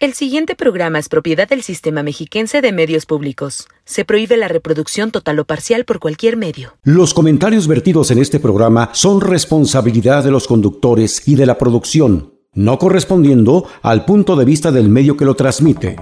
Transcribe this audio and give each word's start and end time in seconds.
El 0.00 0.14
siguiente 0.14 0.54
programa 0.54 1.00
es 1.00 1.08
propiedad 1.08 1.48
del 1.48 1.64
Sistema 1.64 2.04
Mexiquense 2.04 2.60
de 2.60 2.70
Medios 2.70 3.04
Públicos. 3.04 3.66
Se 3.84 4.04
prohíbe 4.04 4.36
la 4.36 4.46
reproducción 4.46 5.10
total 5.10 5.40
o 5.40 5.44
parcial 5.44 5.84
por 5.84 5.98
cualquier 5.98 6.36
medio. 6.36 6.76
Los 6.84 7.12
comentarios 7.12 7.66
vertidos 7.66 8.12
en 8.12 8.18
este 8.18 8.38
programa 8.38 8.90
son 8.92 9.20
responsabilidad 9.20 10.22
de 10.22 10.30
los 10.30 10.46
conductores 10.46 11.26
y 11.26 11.34
de 11.34 11.46
la 11.46 11.58
producción, 11.58 12.32
no 12.54 12.78
correspondiendo 12.78 13.66
al 13.82 14.04
punto 14.04 14.36
de 14.36 14.44
vista 14.44 14.70
del 14.70 14.88
medio 14.88 15.16
que 15.16 15.24
lo 15.24 15.34
transmite. 15.34 15.96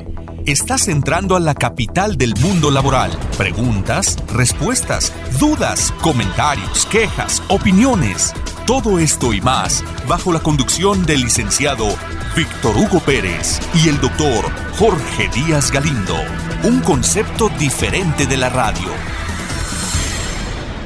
Estás 0.45 0.89
entrando 0.89 1.35
a 1.35 1.41
la 1.41 1.55
capital 1.55 2.19
del 2.19 2.35
mundo 2.39 2.71
laboral. 2.71 3.13
Preguntas, 3.39 4.19
respuestas, 4.31 5.11
dudas, 5.41 5.95
comentarios, 6.03 6.85
quejas, 6.85 7.43
opiniones. 7.49 8.35
Todo 8.67 8.98
esto 8.98 9.33
y 9.33 9.41
más 9.41 9.85
bajo 10.09 10.32
la 10.32 10.41
conducción 10.41 11.07
del 11.07 11.21
licenciado 11.21 11.87
Víctor 12.37 12.77
Hugo 12.77 12.99
Pérez 12.99 13.61
y 13.73 13.89
el 13.89 14.00
doctor 14.00 14.45
Jorge 14.77 15.31
Díaz 15.32 15.71
Galindo. 15.71 16.17
Un 16.64 16.81
concepto 16.81 17.49
diferente 17.61 18.26
de 18.26 18.37
la 18.37 18.49
radio. 18.49 18.89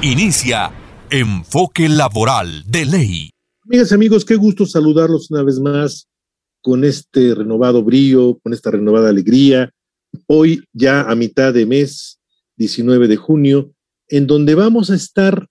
Inicia 0.02 0.70
Enfoque 1.08 1.88
Laboral 1.88 2.64
de 2.66 2.84
Ley. 2.84 3.30
Amigas 3.64 3.92
amigos, 3.92 4.26
qué 4.26 4.36
gusto 4.36 4.66
saludarlos 4.66 5.30
una 5.30 5.42
vez 5.42 5.58
más 5.58 6.06
con 6.60 6.84
este 6.84 7.34
renovado 7.34 7.82
brillo, 7.82 8.38
con 8.42 8.52
esta 8.52 8.70
renovada 8.70 9.08
alegría. 9.08 9.70
Hoy 10.26 10.64
ya 10.74 11.10
a 11.10 11.14
mitad 11.14 11.54
de 11.54 11.64
mes, 11.64 12.20
19 12.58 13.08
de 13.08 13.16
junio, 13.16 13.72
en 14.08 14.26
donde 14.26 14.54
vamos 14.54 14.90
a 14.90 14.96
estar 14.96 15.46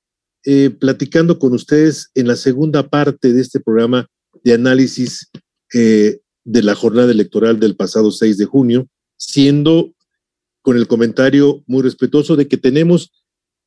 eh, 0.45 0.70
platicando 0.70 1.38
con 1.38 1.53
ustedes 1.53 2.11
en 2.16 2.27
la 2.27 2.35
segunda 2.35 2.88
parte 2.89 3.34
de 3.34 3.41
este 3.41 3.59
programa 3.59 4.07
de 4.43 4.53
análisis 4.53 5.30
eh, 5.73 6.20
de 6.45 6.63
la 6.63 6.75
jornada 6.75 7.11
electoral 7.11 7.59
del 7.59 7.75
pasado 7.75 8.11
6 8.11 8.38
de 8.38 8.45
junio, 8.45 8.88
siendo 9.17 9.94
con 10.61 10.77
el 10.77 10.88
comentario 10.88 11.64
muy 11.67 11.83
respetuoso 11.83 12.36
de 12.36 12.47
que 12.47 12.58
tenemos, 12.58 13.11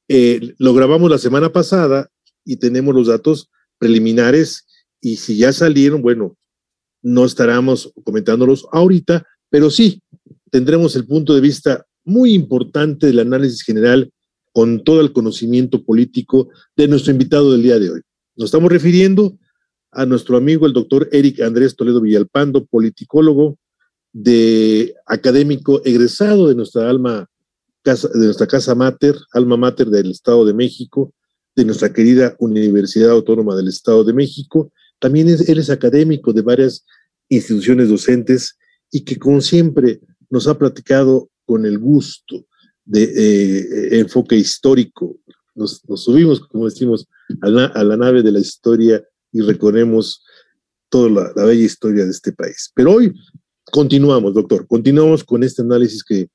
eh, 0.08 0.54
lo 0.58 0.72
grabamos 0.74 1.10
la 1.10 1.18
semana 1.18 1.52
pasada 1.52 2.08
y 2.44 2.56
tenemos 2.56 2.94
los 2.94 3.06
datos 3.06 3.50
preliminares 3.78 4.66
y 5.00 5.16
si 5.16 5.36
ya 5.36 5.52
salieron, 5.52 6.00
bueno, 6.00 6.36
no 7.02 7.24
estaremos 7.24 7.92
comentándolos 8.04 8.66
ahorita, 8.72 9.26
pero 9.50 9.70
sí 9.70 10.00
tendremos 10.50 10.96
el 10.96 11.06
punto 11.06 11.34
de 11.34 11.40
vista 11.40 11.84
muy 12.04 12.34
importante 12.34 13.06
del 13.06 13.18
análisis 13.18 13.62
general 13.62 14.12
con 14.52 14.84
todo 14.84 15.00
el 15.00 15.12
conocimiento 15.12 15.84
político 15.84 16.50
de 16.76 16.88
nuestro 16.88 17.12
invitado 17.12 17.52
del 17.52 17.62
día 17.62 17.78
de 17.78 17.90
hoy. 17.90 18.00
Nos 18.36 18.46
estamos 18.46 18.70
refiriendo 18.70 19.38
a 19.90 20.06
nuestro 20.06 20.36
amigo 20.36 20.66
el 20.66 20.72
doctor 20.72 21.08
Eric 21.12 21.40
Andrés 21.40 21.76
Toledo 21.76 22.00
Villalpando, 22.00 22.64
politicólogo, 22.66 23.58
de 24.12 24.94
académico 25.06 25.80
egresado 25.84 26.48
de 26.48 26.54
nuestra 26.54 26.88
alma 26.88 27.28
casa, 27.82 28.08
de 28.08 28.26
nuestra 28.26 28.46
casa 28.46 28.74
mater, 28.74 29.16
alma 29.32 29.56
mater 29.56 29.88
del 29.88 30.10
Estado 30.10 30.44
de 30.44 30.54
México, 30.54 31.14
de 31.56 31.64
nuestra 31.64 31.92
querida 31.92 32.36
Universidad 32.38 33.10
Autónoma 33.10 33.56
del 33.56 33.68
Estado 33.68 34.04
de 34.04 34.12
México. 34.12 34.72
También 34.98 35.28
es, 35.28 35.48
él 35.48 35.58
es 35.58 35.70
académico 35.70 36.32
de 36.32 36.42
varias 36.42 36.84
instituciones 37.28 37.88
docentes 37.88 38.58
y 38.90 39.00
que 39.00 39.18
como 39.18 39.40
siempre 39.40 40.00
nos 40.30 40.46
ha 40.46 40.58
platicado 40.58 41.30
con 41.44 41.66
el 41.66 41.78
gusto 41.78 42.46
de 42.84 43.02
eh, 43.04 43.98
enfoque 44.00 44.36
histórico. 44.36 45.18
Nos, 45.54 45.82
subimos, 45.96 46.40
como 46.40 46.66
decimos, 46.66 47.06
a 47.40 47.48
la, 47.48 47.96
nave 47.96 48.22
de 48.22 48.32
la 48.32 48.40
historia 48.40 49.02
y 49.32 49.40
recorremos 49.40 50.24
toda 50.88 51.10
la, 51.10 51.32
la, 51.36 51.44
bella 51.44 51.64
historia 51.64 52.04
de 52.04 52.10
este 52.10 52.32
país. 52.32 52.70
Pero 52.74 52.92
hoy 52.92 53.12
continuamos, 53.64 54.34
doctor, 54.34 54.66
continuamos 54.66 55.24
con 55.24 55.42
este 55.42 55.62
análisis 55.62 56.02
que 56.04 56.28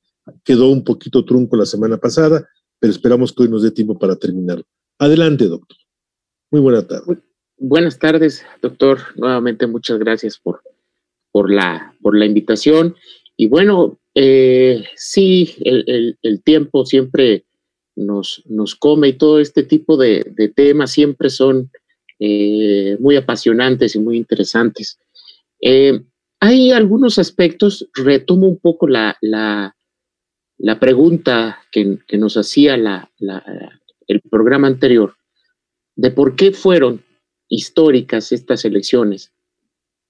quedó 0.44 0.70
un 0.70 0.84
poquito 0.84 1.24
trunco 1.24 1.56
la 1.56 1.66
semana 1.66 1.96
pasada, 1.96 2.48
pero 2.78 2.92
esperamos 2.92 3.32
que 3.32 3.44
hoy 3.44 3.48
nos 3.48 3.62
dé 3.62 3.70
tiempo 3.70 3.98
para 3.98 4.16
terminarlo. 4.16 4.64
Adelante, 4.98 5.46
doctor. 5.46 5.76
Muy 6.50 6.60
buena 6.60 6.86
tarde. 6.86 7.18
Buenas 7.58 7.98
tardes, 7.98 8.44
doctor. 8.62 8.98
Nuevamente 9.16 9.66
muchas 9.66 9.98
gracias 9.98 10.38
por, 10.38 10.62
por, 11.32 11.50
la, 11.50 11.94
por 12.00 12.16
la 12.16 12.24
invitación. 12.24 12.94
Y 13.40 13.46
bueno, 13.46 14.00
eh, 14.16 14.82
sí, 14.96 15.54
el, 15.60 16.42
tiempo 16.42 16.84
siempre 16.84 17.44
nos, 17.94 18.42
nos, 18.46 18.74
come 18.74 19.08
y 19.08 19.12
todo 19.12 19.38
este 19.38 19.62
tipo 19.62 19.96
de, 19.96 20.24
temas 20.56 20.90
siempre 20.90 21.30
son 21.30 21.70
eh, 22.18 22.96
muy 22.98 23.14
apasionantes 23.14 23.94
y 23.94 24.00
muy 24.00 24.16
interesantes. 24.16 24.98
Eh, 25.62 26.00
hay 26.40 26.72
algunos 26.72 27.20
aspectos, 27.20 27.88
retomo 27.94 28.48
un 28.48 28.58
poco 28.58 28.88
la, 28.88 29.16
la, 29.20 30.80
pregunta 30.80 31.60
que, 31.70 31.98
nos 32.18 32.36
hacía 32.36 32.76
la, 32.76 33.08
el 34.08 34.20
programa 34.22 34.66
anterior, 34.66 35.14
de 35.94 36.10
por 36.10 36.34
qué 36.34 36.50
fueron 36.50 37.04
históricas 37.48 38.32
estas 38.32 38.64
elecciones. 38.64 39.32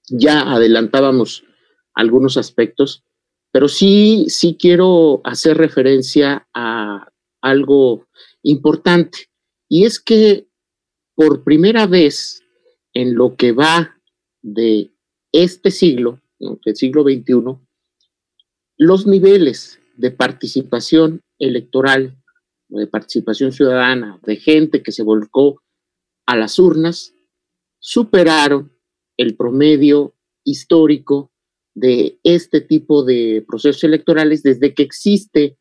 Ya 0.08 0.50
adelantábamos 0.50 1.44
algunos 1.92 2.38
aspectos, 2.38 3.04
pero 3.50 3.68
sí, 3.68 4.26
sí 4.28 4.56
quiero 4.58 5.20
hacer 5.24 5.56
referencia 5.56 6.48
a 6.54 7.08
algo 7.40 8.06
importante, 8.42 9.28
y 9.68 9.84
es 9.84 10.00
que 10.00 10.48
por 11.14 11.44
primera 11.44 11.86
vez 11.86 12.42
en 12.94 13.14
lo 13.14 13.36
que 13.36 13.52
va 13.52 13.96
de 14.42 14.92
este 15.32 15.70
siglo, 15.70 16.20
del 16.38 16.76
siglo 16.76 17.02
XXI, 17.02 17.58
los 18.76 19.06
niveles 19.06 19.80
de 19.96 20.10
participación 20.10 21.20
electoral, 21.38 22.16
de 22.68 22.86
participación 22.86 23.52
ciudadana, 23.52 24.20
de 24.24 24.36
gente 24.36 24.82
que 24.82 24.92
se 24.92 25.02
volcó 25.02 25.60
a 26.26 26.36
las 26.36 26.58
urnas, 26.58 27.14
superaron 27.80 28.72
el 29.16 29.36
promedio 29.36 30.14
histórico 30.44 31.32
de 31.78 32.18
este 32.24 32.60
tipo 32.60 33.04
de 33.04 33.44
procesos 33.46 33.84
electorales 33.84 34.42
desde 34.42 34.74
que 34.74 34.82
existe 34.82 35.56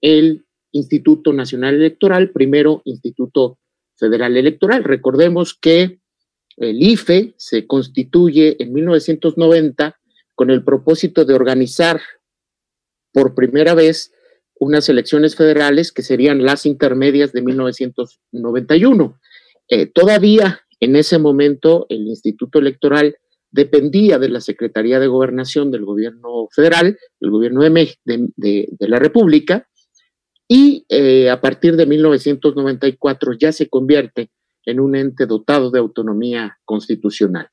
el 0.00 0.46
Instituto 0.72 1.32
Nacional 1.32 1.74
Electoral, 1.74 2.30
primero 2.30 2.82
Instituto 2.84 3.58
Federal 3.96 4.36
Electoral. 4.36 4.84
Recordemos 4.84 5.54
que 5.54 6.00
el 6.56 6.82
IFE 6.82 7.34
se 7.36 7.66
constituye 7.66 8.56
en 8.62 8.72
1990 8.72 9.98
con 10.34 10.50
el 10.50 10.62
propósito 10.62 11.24
de 11.24 11.34
organizar 11.34 12.00
por 13.12 13.34
primera 13.34 13.74
vez 13.74 14.12
unas 14.60 14.88
elecciones 14.88 15.34
federales 15.34 15.90
que 15.90 16.02
serían 16.02 16.44
las 16.44 16.66
intermedias 16.66 17.32
de 17.32 17.42
1991. 17.42 19.18
Eh, 19.68 19.86
todavía 19.86 20.60
en 20.80 20.94
ese 20.94 21.18
momento 21.18 21.86
el 21.88 22.06
Instituto 22.06 22.60
Electoral 22.60 23.16
dependía 23.50 24.18
de 24.18 24.28
la 24.28 24.40
Secretaría 24.40 25.00
de 25.00 25.06
Gobernación 25.06 25.70
del 25.70 25.84
gobierno 25.84 26.48
federal, 26.54 26.98
del 27.20 27.30
gobierno 27.30 27.62
de, 27.62 27.96
de, 28.04 28.68
la 28.88 28.98
República, 28.98 29.68
y 30.46 30.84
eh, 30.88 31.30
a 31.30 31.40
partir 31.40 31.76
de 31.76 31.86
1994 31.86 33.32
ya 33.38 33.52
se 33.52 33.68
convierte 33.68 34.30
en 34.64 34.80
un 34.80 34.96
ente 34.96 35.26
dotado 35.26 35.70
de 35.70 35.78
autonomía 35.78 36.58
constitucional. 36.64 37.48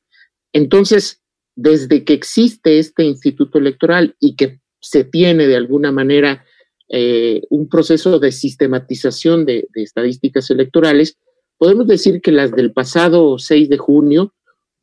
Entonces, 0.53 1.21
desde 1.55 2.03
que 2.03 2.13
existe 2.13 2.79
este 2.79 3.03
instituto 3.03 3.57
electoral 3.57 4.15
y 4.19 4.35
que 4.35 4.59
se 4.81 5.03
tiene 5.03 5.47
de 5.47 5.55
alguna 5.55 5.91
manera 5.91 6.45
eh, 6.89 7.41
un 7.49 7.67
proceso 7.67 8.19
de 8.19 8.31
sistematización 8.31 9.45
de, 9.45 9.67
de 9.73 9.83
estadísticas 9.83 10.49
electorales, 10.49 11.17
podemos 11.57 11.87
decir 11.87 12.21
que 12.21 12.31
las 12.31 12.51
del 12.51 12.73
pasado 12.73 13.37
6 13.39 13.69
de 13.69 13.77
junio 13.77 14.33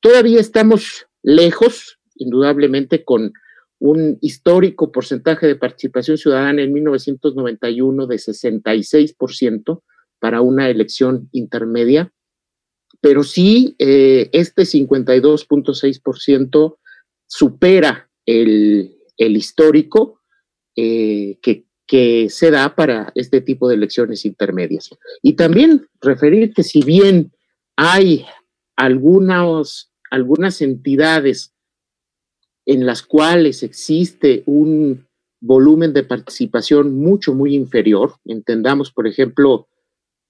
Todavía 0.00 0.40
estamos 0.40 1.06
lejos, 1.22 2.00
indudablemente, 2.16 3.04
con 3.04 3.32
un 3.78 4.18
histórico 4.20 4.90
porcentaje 4.90 5.46
de 5.46 5.54
participación 5.54 6.18
ciudadana 6.18 6.60
en 6.60 6.72
1991 6.72 8.08
de 8.08 8.16
66% 8.16 9.82
para 10.18 10.40
una 10.40 10.68
elección 10.68 11.28
intermedia, 11.30 12.12
pero 13.00 13.22
sí 13.22 13.76
eh, 13.78 14.28
este 14.32 14.62
52.6% 14.62 16.78
supera 17.28 18.10
el, 18.26 18.96
histórico 19.16 20.20
eh, 20.74 21.38
que, 21.40 21.67
que 21.88 22.28
se 22.28 22.50
da 22.50 22.74
para 22.76 23.10
este 23.14 23.40
tipo 23.40 23.66
de 23.66 23.74
elecciones 23.74 24.26
intermedias. 24.26 24.90
Y 25.22 25.32
también 25.32 25.88
referir 26.02 26.52
que 26.52 26.62
si 26.62 26.82
bien 26.82 27.32
hay 27.76 28.26
algunas, 28.76 29.90
algunas 30.10 30.60
entidades 30.60 31.54
en 32.66 32.84
las 32.84 33.02
cuales 33.02 33.62
existe 33.62 34.42
un 34.44 35.06
volumen 35.40 35.94
de 35.94 36.02
participación 36.02 36.94
mucho, 36.94 37.32
muy 37.32 37.54
inferior. 37.54 38.16
Entendamos, 38.26 38.92
por 38.92 39.06
ejemplo, 39.06 39.68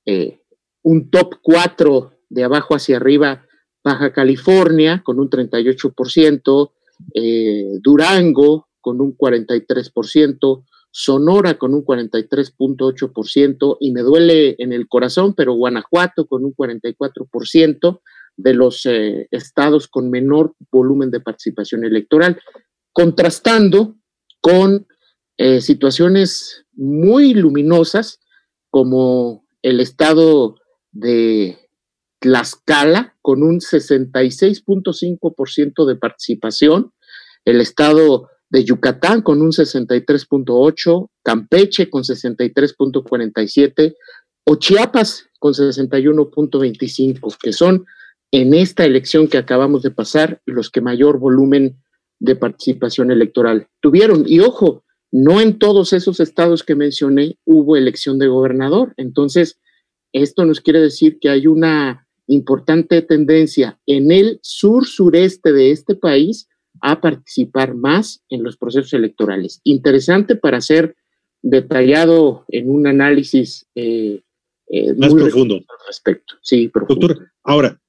eh, 0.07 0.39
un 0.83 1.11
top 1.11 1.41
4 1.43 2.13
de 2.29 2.45
abajo 2.45 2.77
hacia 2.77 2.99
arriba, 2.99 3.45
Baja 3.83 4.13
California 4.13 5.03
con 5.05 5.19
un 5.19 5.29
38%, 5.29 6.73
eh, 7.15 7.79
Durango 7.81 8.69
con 8.81 9.01
un 9.01 9.17
43%, 9.17 10.65
Sonora 11.01 11.59
con 11.59 11.75
un 11.75 11.85
43.8% 11.85 13.77
y 13.79 13.93
me 13.93 14.01
duele 14.01 14.57
en 14.59 14.73
el 14.73 14.89
corazón, 14.89 15.33
pero 15.33 15.53
Guanajuato 15.53 16.27
con 16.27 16.45
un 16.45 16.53
44% 16.57 18.01
de 18.37 18.53
los 18.53 18.85
eh, 18.85 19.29
estados 19.31 19.87
con 19.87 20.11
menor 20.11 20.57
volumen 20.73 21.13
de 21.13 21.21
participación 21.21 21.85
electoral, 21.85 22.41
contrastando 22.93 23.95
con 24.41 24.89
eh, 25.37 25.61
situaciones 25.61 26.65
muy 26.73 27.33
luminosas 27.33 28.19
como 28.69 29.47
el 29.63 29.79
estado 29.79 30.57
de 30.91 31.59
Tlaxcala 32.19 33.17
con 33.23 33.45
un 33.45 33.61
66.5% 33.61 35.87
de 35.87 35.95
participación, 35.95 36.93
el 37.45 37.61
estado 37.61 38.31
de 38.51 38.65
Yucatán 38.65 39.23
con 39.23 39.43
un 39.43 39.51
63.8, 39.51 41.09
Campeche 41.23 41.91
con 41.91 42.03
63.47 42.03 43.95
o 44.45 44.57
Chiapas 44.57 45.27
con 45.39 45.53
61.25, 45.53 47.37
que 47.41 47.53
son 47.53 47.85
en 48.31 48.55
esta 48.55 48.85
elección 48.85 49.29
que 49.29 49.39
acabamos 49.39 49.83
de 49.83 49.91
pasar 49.91 50.41
los 50.47 50.71
que 50.71 50.81
mayor 50.81 51.19
volumen 51.19 51.83
de 52.21 52.37
participación 52.37 53.11
electoral 53.11 53.69
tuvieron. 53.81 54.25
Y 54.27 54.41
ojo, 54.41 54.85
no 55.11 55.41
en 55.41 55.59
todos 55.59 55.93
esos 55.93 56.21
estados 56.21 56.63
que 56.63 56.75
mencioné 56.75 57.39
hubo 57.45 57.77
elección 57.77 58.19
de 58.19 58.29
gobernador. 58.29 58.93
Entonces, 58.97 59.59
esto 60.13 60.45
nos 60.45 60.61
quiere 60.61 60.81
decir 60.81 61.19
que 61.21 61.31
hay 61.31 61.47
una 61.47 62.07
importante 62.27 63.01
tendencia 63.03 63.79
en 63.87 64.11
el 64.11 64.39
sur-sureste 64.43 65.53
de 65.53 65.71
este 65.71 65.95
país 65.95 66.49
a 66.81 67.01
participar 67.01 67.75
más 67.75 68.23
en 68.29 68.43
los 68.43 68.57
procesos 68.57 68.93
electorales. 68.93 69.61
Interesante 69.65 70.37
para 70.37 70.61
ser 70.61 70.97
detallado 71.43 72.45
en 72.49 72.71
un 72.71 72.87
análisis 72.87 73.67
eh, 73.75 74.23
eh, 74.69 74.95
más 74.95 75.15
profundo 75.15 75.57
al 75.57 75.87
respecto. 75.87 76.35
Sí, 76.43 76.69
profundo. 76.69 77.09
Doctor, 77.09 77.31
ahora, 77.43 77.81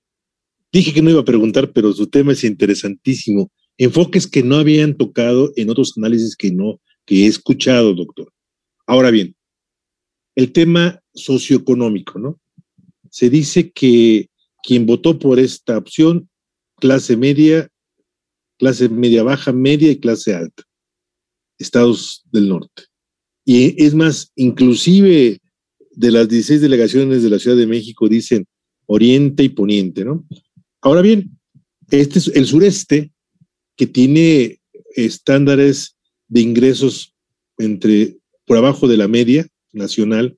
dije 0.71 0.93
que 0.93 1.01
no 1.01 1.09
iba 1.09 1.21
a 1.21 1.25
preguntar, 1.25 1.71
pero 1.73 1.91
su 1.93 2.07
tema 2.07 2.31
es 2.33 2.43
interesantísimo. 2.43 3.51
Enfoques 3.77 4.27
que 4.27 4.43
no 4.43 4.57
habían 4.57 4.95
tocado 4.95 5.51
en 5.55 5.69
otros 5.69 5.93
análisis 5.97 6.35
que 6.35 6.51
no, 6.51 6.79
que 7.05 7.23
he 7.23 7.27
escuchado, 7.27 7.93
doctor. 7.93 8.31
Ahora 8.85 9.11
bien, 9.11 9.35
el 10.35 10.51
tema 10.51 11.01
socioeconómico, 11.13 12.19
¿no? 12.19 12.39
Se 13.09 13.29
dice 13.29 13.71
que 13.71 14.29
quien 14.63 14.85
votó 14.85 15.17
por 15.17 15.39
esta 15.39 15.77
opción, 15.77 16.29
clase 16.79 17.17
media, 17.17 17.69
clase 18.59 18.89
media 18.89 19.23
baja, 19.23 19.51
media 19.51 19.89
y 19.89 19.99
clase 19.99 20.35
alta, 20.35 20.63
estados 21.57 22.23
del 22.31 22.49
norte. 22.49 22.83
Y 23.45 23.83
es 23.83 23.95
más, 23.95 24.31
inclusive 24.35 25.39
de 25.91 26.11
las 26.11 26.27
16 26.29 26.61
delegaciones 26.61 27.23
de 27.23 27.29
la 27.29 27.39
Ciudad 27.39 27.57
de 27.57 27.65
México 27.65 28.07
dicen 28.07 28.45
oriente 28.85 29.43
y 29.43 29.49
poniente, 29.49 30.05
¿no? 30.05 30.27
Ahora 30.81 31.01
bien, 31.01 31.39
este 31.89 32.19
es 32.19 32.27
el 32.27 32.45
sureste 32.45 33.11
que 33.75 33.87
tiene 33.87 34.59
estándares 34.95 35.95
de 36.27 36.41
ingresos 36.41 37.15
entre 37.57 38.17
por 38.45 38.57
abajo 38.57 38.87
de 38.87 38.97
la 38.97 39.07
media 39.07 39.47
nacional, 39.71 40.37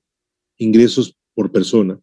ingresos 0.58 1.16
por 1.34 1.50
persona, 1.50 2.00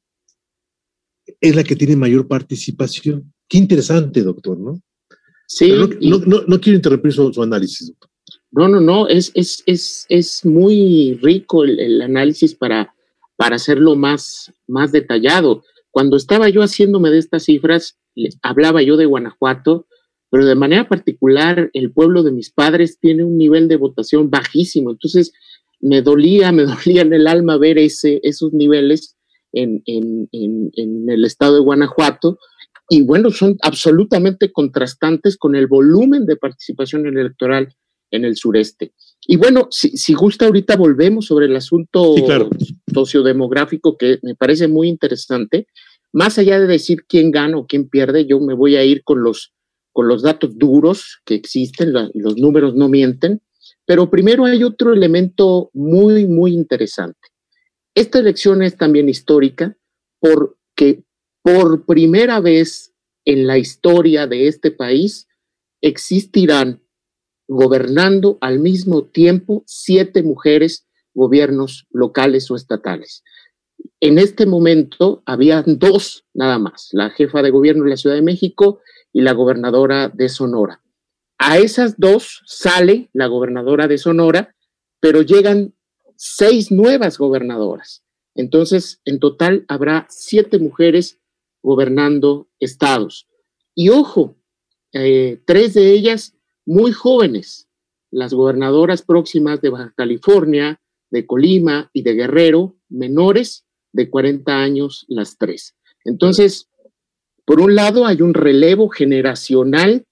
es 1.39 1.55
la 1.55 1.63
que 1.63 1.75
tiene 1.75 1.95
mayor 1.95 2.27
participación. 2.27 3.33
Qué 3.47 3.57
interesante, 3.57 4.21
doctor, 4.21 4.59
¿no? 4.59 4.81
Sí. 5.49 5.73
No, 6.01 6.19
no, 6.47 6.61
quiero 6.61 6.77
interrumpir 6.77 7.11
su, 7.11 7.41
análisis. 7.41 7.91
No, 8.51 8.67
no, 8.67 8.79
no, 8.79 9.07
es, 9.07 9.31
es, 9.33 9.63
es, 9.65 10.05
es 10.07 10.45
muy 10.45 11.19
rico 11.23 11.63
el, 11.63 12.01
análisis 12.01 12.53
para, 12.53 12.93
para 13.35 13.55
hacerlo 13.55 13.95
más, 13.95 14.53
más 14.67 14.91
detallado. 14.91 15.63
Cuando 15.89 16.17
estaba 16.17 16.49
yo 16.49 16.61
haciéndome 16.61 17.09
de 17.09 17.17
estas 17.17 17.45
cifras, 17.45 17.97
hablaba 18.43 18.83
yo 18.83 18.95
de 18.95 19.07
Guanajuato, 19.07 19.87
pero 20.29 20.45
de 20.45 20.53
manera 20.53 20.87
particular 20.87 21.71
el 21.73 21.91
pueblo 21.91 22.21
de 22.21 22.31
mis 22.31 22.51
padres 22.51 22.99
tiene 22.99 23.23
un 23.23 23.35
nivel 23.35 23.67
de 23.67 23.77
votación 23.77 24.29
bajísimo. 24.29 24.91
Entonces, 24.91 25.33
me 25.79 26.03
dolía, 26.03 26.51
me 26.51 26.63
dolía 26.85 27.01
en 27.01 27.13
el 27.13 27.25
alma 27.25 27.57
ver 27.57 27.79
ese, 27.79 28.19
esos 28.21 28.53
niveles 28.53 29.17
en, 29.51 29.81
el 30.31 31.25
estado 31.25 31.55
de 31.55 31.61
Guanajuato. 31.61 32.37
Y 32.89 33.03
bueno, 33.03 33.29
son 33.29 33.55
absolutamente 33.61 34.51
contrastantes 34.51 35.37
con 35.37 35.55
el 35.55 35.67
volumen 35.67 36.25
de 36.25 36.37
participación 36.37 37.05
electoral 37.05 37.73
en 38.11 38.25
el 38.25 38.35
sureste. 38.35 38.93
Y 39.27 39.37
bueno, 39.37 39.67
si, 39.69 40.13
gusta, 40.13 40.47
ahorita 40.47 40.75
volvemos 40.75 41.27
sobre 41.27 41.45
el 41.45 41.55
asunto 41.55 42.15
sociodemográfico 42.91 43.95
que 43.95 44.17
me 44.23 44.33
parece 44.33 44.67
muy 44.67 44.89
interesante. 44.89 45.67
Más 46.11 46.39
allá 46.39 46.59
de 46.59 46.65
decir 46.65 47.05
quién 47.07 47.29
gana 47.29 47.57
o 47.57 47.67
quién 47.67 47.87
pierde, 47.87 48.25
yo 48.25 48.39
me 48.39 48.55
voy 48.55 48.75
a 48.75 48.83
ir 48.83 49.03
con 49.03 49.21
los, 49.21 49.53
con 49.93 50.07
los 50.07 50.23
datos 50.23 50.57
duros 50.57 51.21
que 51.25 51.35
existen, 51.35 51.93
los 51.93 52.37
números 52.37 52.73
no 52.73 52.89
mienten. 52.89 53.41
Pero 53.85 54.09
primero 54.09 54.45
hay 54.45 54.63
otro 54.63 54.93
elemento 54.93 55.69
muy, 55.73 56.25
muy 56.25 56.53
interesante. 56.53 57.19
Esta 57.93 58.19
elección 58.19 58.63
es 58.63 58.77
también 58.77 59.09
histórica 59.09 59.75
porque 60.19 61.03
por 61.41 61.85
primera 61.85 62.39
vez 62.39 62.93
en 63.25 63.47
la 63.47 63.57
historia 63.57 64.27
de 64.27 64.47
este 64.47 64.71
país 64.71 65.27
existirán 65.81 66.81
gobernando 67.47 68.37
al 68.41 68.59
mismo 68.59 69.05
tiempo 69.05 69.63
siete 69.65 70.23
mujeres 70.23 70.87
gobiernos 71.13 71.87
locales 71.89 72.49
o 72.51 72.55
estatales. 72.55 73.23
En 73.99 74.19
este 74.19 74.45
momento 74.45 75.23
había 75.25 75.63
dos 75.65 76.25
nada 76.33 76.59
más, 76.59 76.89
la 76.91 77.09
jefa 77.09 77.41
de 77.41 77.49
gobierno 77.49 77.83
de 77.83 77.91
la 77.91 77.97
Ciudad 77.97 78.15
de 78.15 78.21
México 78.21 78.79
y 79.11 79.21
la 79.21 79.33
gobernadora 79.33 80.09
de 80.09 80.29
Sonora. 80.29 80.81
A 81.37 81.57
esas 81.57 81.97
dos 81.97 82.41
sale 82.45 83.09
la 83.13 83.27
gobernadora 83.27 83.87
de 83.87 83.97
Sonora, 83.97 84.55
pero 84.99 85.21
llegan 85.21 85.73
seis 86.15 86.71
nuevas 86.71 87.17
gobernadoras. 87.17 88.03
Entonces, 88.35 89.01
en 89.05 89.19
total 89.19 89.65
habrá 89.67 90.05
siete 90.09 90.59
mujeres 90.59 91.19
gobernando 91.61 92.49
estados. 92.59 93.27
Y 93.75 93.89
ojo, 93.89 94.37
eh, 94.93 95.41
tres 95.45 95.73
de 95.73 95.91
ellas 95.91 96.35
muy 96.65 96.91
jóvenes, 96.91 97.69
las 98.11 98.33
gobernadoras 98.33 99.01
próximas 99.01 99.61
de 99.61 99.69
Baja 99.69 99.93
California, 99.95 100.81
de 101.11 101.25
Colima 101.25 101.89
y 101.93 102.03
de 102.03 102.13
Guerrero, 102.13 102.75
menores 102.89 103.65
de 103.91 104.09
40 104.09 104.57
años 104.57 105.05
las 105.07 105.37
tres. 105.37 105.75
Entonces, 106.05 106.69
por 107.45 107.61
un 107.61 107.75
lado, 107.75 108.05
hay 108.05 108.21
un 108.21 108.33
relevo 108.33 108.89
generacional 108.89 110.05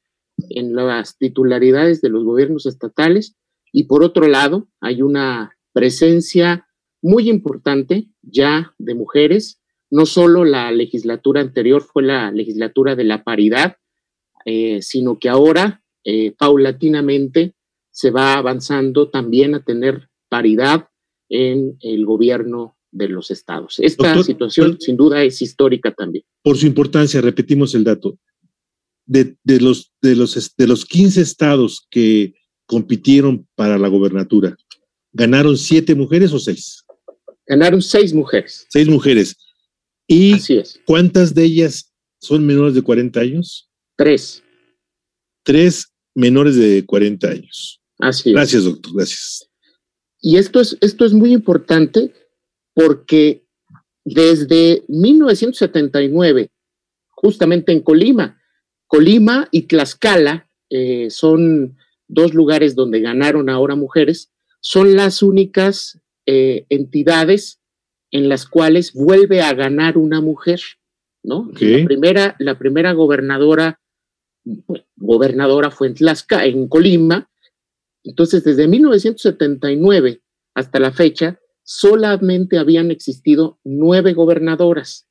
en 0.50 0.76
las 0.76 1.18
titularidades 1.18 2.02
de 2.02 2.10
los 2.10 2.24
gobiernos 2.24 2.66
estatales 2.66 3.36
y 3.72 3.84
por 3.84 4.04
otro 4.04 4.28
lado, 4.28 4.68
hay 4.80 5.02
una 5.02 5.56
presencia 5.74 6.68
muy 7.02 7.30
importante 7.30 8.08
ya 8.22 8.74
de 8.78 8.96
mujeres. 8.96 9.62
No 9.90 10.06
solo 10.06 10.44
la 10.44 10.72
legislatura 10.72 11.42
anterior 11.42 11.82
fue 11.82 12.04
la 12.04 12.32
legislatura 12.32 12.96
de 12.96 13.04
la 13.04 13.24
paridad, 13.24 13.78
eh, 14.46 14.82
sino 14.82 15.20
que 15.20 15.30
ahora 15.30 15.84
eh, 16.04 16.34
paulatinamente 16.38 17.56
se 17.92 18.12
va 18.12 18.34
avanzando 18.34 19.10
también 19.10 19.56
a 19.56 19.64
tener 19.64 20.10
paridad 20.30 20.90
en 21.30 21.78
el 21.82 22.06
gobierno 22.06 22.78
de 22.92 23.10
los 23.10 23.32
estados. 23.32 23.80
Esta 23.80 24.24
situación 24.24 24.78
sin 24.80 24.98
duda 24.98 25.24
es 25.24 25.42
histórica 25.42 25.92
también. 25.92 26.24
Por 26.42 26.58
su 26.58 26.66
importancia, 26.66 27.22
repetimos 27.22 27.76
el 27.76 27.84
dato. 27.84 28.18
De, 29.06 29.38
los, 29.46 29.94
de, 30.02 30.16
los, 30.18 30.56
de 30.58 30.68
los 30.68 30.86
15 30.86 31.22
estados 31.22 31.88
que 31.90 32.34
compitieron 32.66 33.48
para 33.56 33.78
la 33.78 33.88
gobernatura, 33.88 34.58
¿Ganaron 35.18 35.58
siete 35.58 35.96
mujeres 35.96 36.32
o 36.32 36.38
seis? 36.38 36.84
Ganaron 37.48 37.82
seis 37.82 38.14
mujeres. 38.14 38.68
Seis 38.70 38.88
mujeres. 38.88 39.36
¿Y 40.08 40.34
Así 40.34 40.58
es. 40.58 40.80
cuántas 40.86 41.36
de 41.36 41.44
ellas 41.44 41.94
son 42.20 42.46
menores 42.46 42.74
de 42.74 42.82
40 42.82 43.20
años. 43.20 43.70
Tres. 43.96 44.44
Tres 45.44 45.94
menores 46.16 46.56
de 46.56 46.86
40 46.86 47.28
años. 47.28 47.82
Así 48.00 48.32
Gracias, 48.32 48.64
doctor, 48.64 48.94
gracias. 48.96 49.50
Y 50.22 50.38
esto 50.38 50.60
es, 50.60 50.78
esto 50.82 51.06
es 51.06 51.14
muy 51.14 51.32
importante 51.34 52.14
porque 52.74 53.46
desde 54.04 54.84
1979, 54.88 56.50
justamente 57.10 57.72
en 57.72 57.82
Colima, 57.82 58.42
Colima 58.88 59.48
y 59.52 59.64
Tlaxcala 59.64 60.50
eh, 60.70 61.10
son 61.10 61.78
dos 62.08 62.34
lugares 62.34 62.76
donde 62.76 63.02
ganaron 63.02 63.50
ahora 63.50 63.76
mujeres, 63.76 64.32
son 64.62 64.96
las 64.96 65.22
únicas 65.22 66.00
eh, 66.26 66.66
entidades 66.70 67.60
en 68.12 68.30
las 68.30 68.46
cuales 68.46 68.94
vuelve 68.94 69.42
a 69.42 69.54
ganar 69.54 69.98
una 69.98 70.22
mujer, 70.22 70.62
¿no? 71.24 71.52
La, 71.60 71.86
primera, 71.86 72.36
la 72.40 72.58
primera 72.58 72.94
gobernadora, 72.94 73.80
gobernadora 74.96 75.72
fue 75.72 75.88
en 75.88 75.96
Tlaxcala, 75.96 76.46
en 76.46 76.68
Colima, 76.68 77.30
entonces 78.04 78.44
desde 78.44 78.68
1979 78.68 80.22
hasta 80.54 80.80
la 80.80 80.92
fecha, 80.92 81.40
solamente 81.64 82.58
habían 82.58 82.90
existido 82.90 83.60
nueve 83.64 84.14
gobernadoras, 84.14 85.08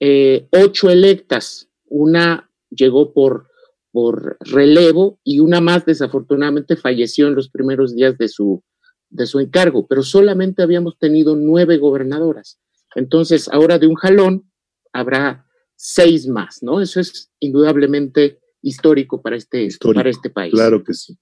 eh, 0.00 0.48
ocho 0.50 0.88
electas, 0.90 1.68
una 1.84 2.50
llegó 2.70 3.12
por, 3.12 3.48
por 3.92 4.38
relevo 4.40 5.20
y 5.22 5.40
una 5.40 5.60
más 5.60 5.84
desafortunadamente 5.84 6.76
falleció 6.76 7.28
en 7.28 7.34
los 7.34 7.50
primeros 7.50 7.94
días 7.94 8.16
de 8.16 8.28
su, 8.28 8.64
de 9.10 9.26
su 9.26 9.40
encargo, 9.40 9.86
pero 9.86 10.02
solamente 10.02 10.62
habíamos 10.62 10.98
tenido 10.98 11.36
nueve 11.36 11.76
gobernadoras. 11.78 12.60
Entonces, 12.94 13.48
ahora 13.48 13.78
de 13.78 13.86
un 13.86 13.94
jalón 13.96 14.50
habrá 14.92 15.46
seis 15.76 16.26
más, 16.26 16.62
¿no? 16.62 16.80
Eso 16.80 17.00
es 17.00 17.30
indudablemente 17.40 18.40
histórico 18.62 19.22
para 19.22 19.36
este, 19.36 19.68
para 19.94 20.10
este 20.10 20.30
país. 20.30 20.52
Claro 20.52 20.84
que 20.84 20.94
sí. 20.94 21.18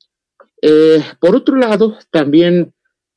Eh, 0.62 1.02
por 1.20 1.36
otro 1.36 1.56
lado, 1.56 1.96
también 2.10 2.74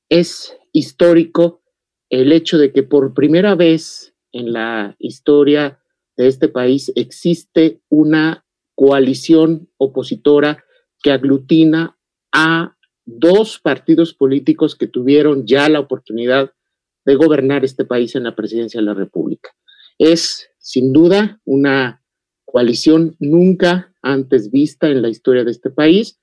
es 0.10 0.56
histórico 0.74 1.64
el 2.10 2.32
hecho 2.32 2.58
de 2.58 2.72
que 2.72 2.84
por 2.84 3.14
primera 3.14 3.56
vez 3.56 4.14
en 4.32 4.54
la 4.54 4.96
historia 5.00 5.80
de 6.18 6.28
este 6.28 6.50
país 6.50 6.92
existe 6.96 7.82
una 7.90 8.46
coalición 8.76 9.70
opositora 9.78 10.64
que 11.02 11.12
aglutina 11.12 11.98
a 12.32 12.78
dos 13.06 13.60
partidos 13.60 14.14
políticos 14.14 14.76
que 14.76 14.88
tuvieron 14.88 15.46
ya 15.46 15.70
la 15.70 15.80
oportunidad 15.80 16.52
de 17.06 17.16
gobernar 17.16 17.66
este 17.66 17.86
país 17.86 18.16
en 18.16 18.24
la 18.24 18.36
presidencia 18.36 18.80
de 18.80 18.86
la 18.86 18.94
República. 18.94 19.50
Es 19.98 20.50
sin 20.60 20.94
duda 20.94 21.40
una 21.46 22.02
coalición 22.46 23.16
nunca 23.20 23.94
antes 24.02 24.52
vista 24.52 24.90
en 24.90 25.02
la 25.02 25.10
historia 25.10 25.44
de 25.44 25.52
este 25.52 25.70
país. 25.70 26.20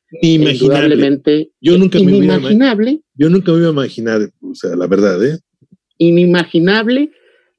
Yo 1.60 1.78
nunca 1.78 1.98
inimaginable. 1.98 3.02
Yo 3.14 3.28
nunca 3.30 3.52
me 3.52 3.58
iba 3.58 3.68
a 3.68 3.72
imaginar, 3.72 4.30
o 4.40 4.54
sea, 4.54 4.76
la 4.76 4.86
verdad, 4.86 5.24
¿eh? 5.24 5.38
Inimaginable. 5.98 7.10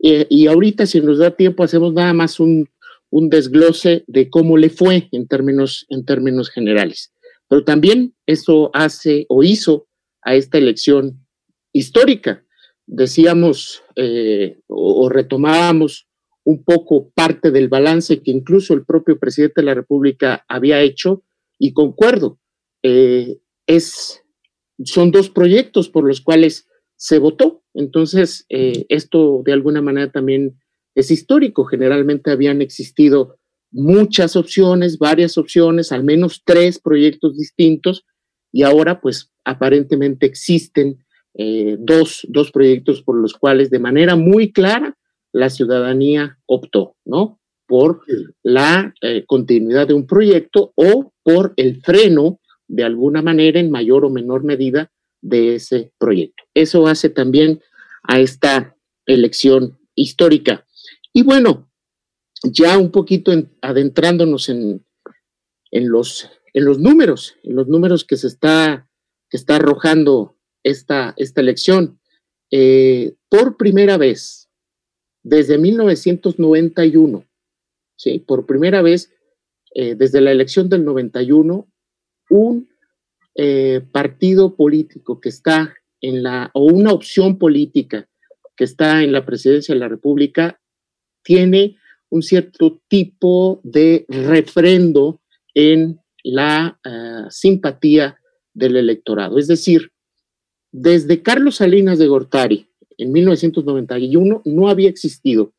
Eh, 0.01 0.27
y 0.29 0.47
ahorita, 0.47 0.85
si 0.85 1.01
nos 1.01 1.17
da 1.17 1.31
tiempo, 1.31 1.63
hacemos 1.63 1.93
nada 1.93 2.13
más 2.13 2.39
un, 2.39 2.69
un 3.09 3.29
desglose 3.29 4.03
de 4.07 4.29
cómo 4.29 4.57
le 4.57 4.69
fue 4.69 5.09
en 5.11 5.27
términos, 5.27 5.85
en 5.89 6.05
términos 6.05 6.49
generales. 6.49 7.11
Pero 7.49 7.63
también 7.63 8.15
eso 8.25 8.69
hace 8.73 9.25
o 9.27 9.43
hizo 9.43 9.87
a 10.21 10.35
esta 10.35 10.57
elección 10.57 11.25
histórica. 11.73 12.45
Decíamos 12.85 13.83
eh, 13.95 14.59
o, 14.67 15.09
retomábamos 15.09 16.07
un 16.43 16.63
poco 16.63 17.11
parte 17.11 17.51
del 17.51 17.67
balance 17.67 18.21
que 18.21 18.31
incluso 18.31 18.73
el 18.73 18.85
propio 18.85 19.19
presidente 19.19 19.61
de 19.61 19.65
la 19.65 19.73
República 19.73 20.45
había 20.47 20.81
hecho 20.81 21.23
y 21.59 21.73
concuerdo. 21.73 22.39
Eh, 22.83 23.39
es, 23.67 24.23
son 24.83 25.11
dos 25.11 25.29
proyectos 25.29 25.89
por 25.89 26.07
los 26.07 26.21
cuales 26.21 26.67
se 26.95 27.19
votó. 27.19 27.63
Entonces, 27.73 28.45
eh, 28.49 28.85
esto 28.89 29.41
de 29.43 29.53
alguna 29.53 29.81
manera 29.81 30.11
también 30.11 30.59
es 30.95 31.11
histórico. 31.11 31.65
Generalmente 31.65 32.31
habían 32.31 32.61
existido 32.61 33.39
muchas 33.71 34.35
opciones, 34.35 34.97
varias 34.97 35.37
opciones, 35.37 35.91
al 35.91 36.03
menos 36.03 36.41
tres 36.45 36.79
proyectos 36.79 37.37
distintos, 37.37 38.05
y 38.51 38.63
ahora 38.63 38.99
pues 38.99 39.31
aparentemente 39.43 40.25
existen 40.25 41.03
eh, 41.35 41.77
dos, 41.79 42.25
dos 42.29 42.51
proyectos 42.51 43.01
por 43.01 43.15
los 43.15 43.33
cuales 43.33 43.69
de 43.69 43.79
manera 43.79 44.15
muy 44.15 44.51
clara 44.51 44.97
la 45.31 45.49
ciudadanía 45.49 46.39
optó, 46.47 46.95
¿no? 47.05 47.39
Por 47.67 48.01
la 48.41 48.93
eh, 49.01 49.23
continuidad 49.27 49.87
de 49.87 49.93
un 49.93 50.07
proyecto 50.07 50.73
o 50.75 51.13
por 51.23 51.53
el 51.55 51.81
freno, 51.81 52.39
de 52.67 52.83
alguna 52.83 53.21
manera, 53.21 53.59
en 53.59 53.69
mayor 53.69 54.05
o 54.05 54.09
menor 54.09 54.43
medida, 54.43 54.91
de 55.21 55.55
ese 55.55 55.93
proyecto. 55.97 56.43
Eso 56.53 56.87
hace 56.87 57.09
también 57.09 57.61
a 58.03 58.19
esta 58.19 58.75
elección 59.05 59.77
histórica. 59.95 60.65
Y 61.13 61.23
bueno, 61.23 61.68
ya 62.43 62.77
un 62.77 62.91
poquito 62.91 63.31
adentrándonos 63.61 64.49
en, 64.49 64.85
en, 65.71 65.89
los, 65.89 66.29
en 66.53 66.65
los 66.65 66.79
números, 66.79 67.35
en 67.43 67.55
los 67.55 67.67
números 67.67 68.05
que 68.05 68.17
se 68.17 68.27
está, 68.27 68.89
que 69.29 69.37
está 69.37 69.57
arrojando 69.57 70.37
esta, 70.63 71.13
esta 71.17 71.41
elección. 71.41 71.99
Eh, 72.51 73.15
por 73.29 73.57
primera 73.57 73.97
vez, 73.97 74.49
desde 75.23 75.57
1991, 75.57 77.25
¿sí? 77.95 78.19
por 78.19 78.45
primera 78.45 78.81
vez, 78.81 79.13
eh, 79.75 79.95
desde 79.95 80.21
la 80.21 80.31
elección 80.31 80.69
del 80.69 80.85
91, 80.85 81.67
un 82.29 82.69
eh, 83.35 83.81
partido 83.91 84.55
político 84.55 85.19
que 85.19 85.29
está 85.29 85.75
en 86.01 86.23
la, 86.23 86.49
o 86.53 86.63
una 86.63 86.93
opción 86.93 87.37
política 87.37 88.09
que 88.55 88.63
está 88.63 89.03
en 89.03 89.11
la 89.11 89.25
presidencia 89.25 89.73
de 89.73 89.79
la 89.79 89.87
República, 89.87 90.59
tiene 91.23 91.77
un 92.09 92.21
cierto 92.21 92.81
tipo 92.87 93.61
de 93.63 94.05
refrendo 94.07 95.21
en 95.53 95.99
la 96.23 96.79
eh, 96.83 97.25
simpatía 97.29 98.17
del 98.53 98.77
electorado. 98.77 99.37
Es 99.37 99.47
decir, 99.47 99.91
desde 100.71 101.21
Carlos 101.21 101.55
Salinas 101.57 101.97
de 101.99 102.07
Gortari 102.07 102.67
en 102.97 103.11
1991 103.11 104.41
no 104.45 104.69
había 104.69 104.89
existido 104.89 105.53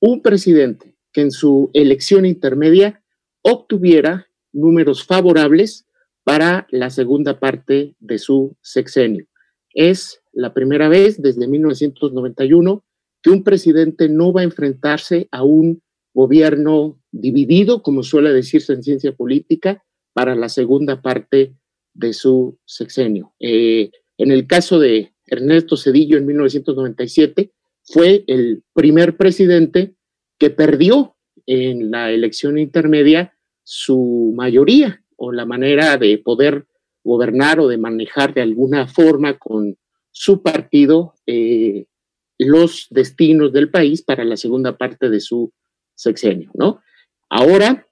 un 0.00 0.22
presidente 0.22 0.96
que 1.12 1.20
en 1.22 1.30
su 1.30 1.70
elección 1.72 2.26
intermedia 2.26 3.02
obtuviera 3.42 4.26
números 4.52 5.04
favorables 5.04 5.86
para 6.24 6.66
la 6.70 6.90
segunda 6.90 7.38
parte 7.38 7.94
de 8.00 8.18
su 8.18 8.56
sexenio. 8.60 9.26
Es 9.72 10.20
la 10.32 10.52
primera 10.52 10.88
vez 10.88 11.22
desde 11.22 11.46
1991 11.46 12.84
que 13.22 13.30
un 13.30 13.44
presidente 13.44 14.08
no 14.08 14.32
va 14.32 14.40
a 14.40 14.44
enfrentarse 14.44 15.28
a 15.30 15.44
un 15.44 15.82
gobierno 16.16 16.98
dividido, 17.12 17.82
como 17.82 18.02
suele 18.02 18.32
decirse 18.32 18.72
en 18.72 18.82
ciencia 18.82 19.12
política, 19.12 19.84
para 20.14 20.34
la 20.34 20.48
segunda 20.48 21.02
parte 21.02 21.54
de 21.92 22.14
su 22.14 22.58
sexenio. 22.64 23.34
Eh, 23.38 23.90
en 24.16 24.30
el 24.30 24.46
caso 24.46 24.78
de 24.78 25.12
Ernesto 25.26 25.76
Cedillo 25.76 26.16
en 26.16 26.24
1997, 26.24 27.52
fue 27.84 28.24
el 28.28 28.62
primer 28.72 29.18
presidente 29.18 29.94
que 30.38 30.48
perdió 30.48 31.16
en 31.44 31.90
la 31.90 32.10
elección 32.10 32.56
intermedia 32.56 33.36
su 33.62 34.32
mayoría 34.34 35.04
o 35.16 35.32
la 35.32 35.44
manera 35.44 35.98
de 35.98 36.16
poder 36.16 36.66
gobernar 37.04 37.60
o 37.60 37.68
de 37.68 37.76
manejar 37.76 38.32
de 38.32 38.40
alguna 38.40 38.88
forma 38.88 39.38
con 39.38 39.76
su 40.12 40.42
partido 40.42 41.12
eh, 41.26 41.84
los 42.38 42.86
destinos 42.88 43.52
del 43.52 43.70
país 43.70 44.00
para 44.00 44.24
la 44.24 44.38
segunda 44.38 44.78
parte 44.78 45.10
de 45.10 45.20
su 45.20 45.52
sexenio, 45.96 46.50
¿no? 46.54 46.80
Ahora 47.28 47.88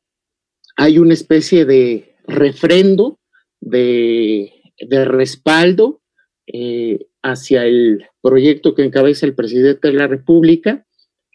hay 0.76 0.98
una 0.98 1.14
especie 1.14 1.64
de 1.64 2.14
refrendo, 2.26 3.18
de, 3.60 4.52
respaldo 4.88 6.02
eh, 6.46 7.06
hacia 7.22 7.64
el 7.64 8.06
proyecto 8.20 8.74
que 8.74 8.84
encabeza 8.84 9.26
el 9.26 9.34
presidente 9.34 9.88
de 9.88 9.94
la 9.94 10.06
República. 10.06 10.86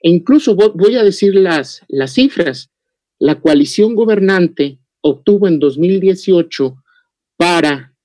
E 0.02 0.10
incluso 0.10 0.56
voy 0.56 0.96
a 0.96 1.04
decir 1.04 1.36
las, 1.36 1.84
las 1.88 2.14
cifras. 2.14 2.72
La 3.18 3.42
coalición 3.42 3.96
gobernante 3.96 4.80
obtuvo 5.02 5.48
en 5.48 5.60
2018 5.60 6.76
para 7.38 7.96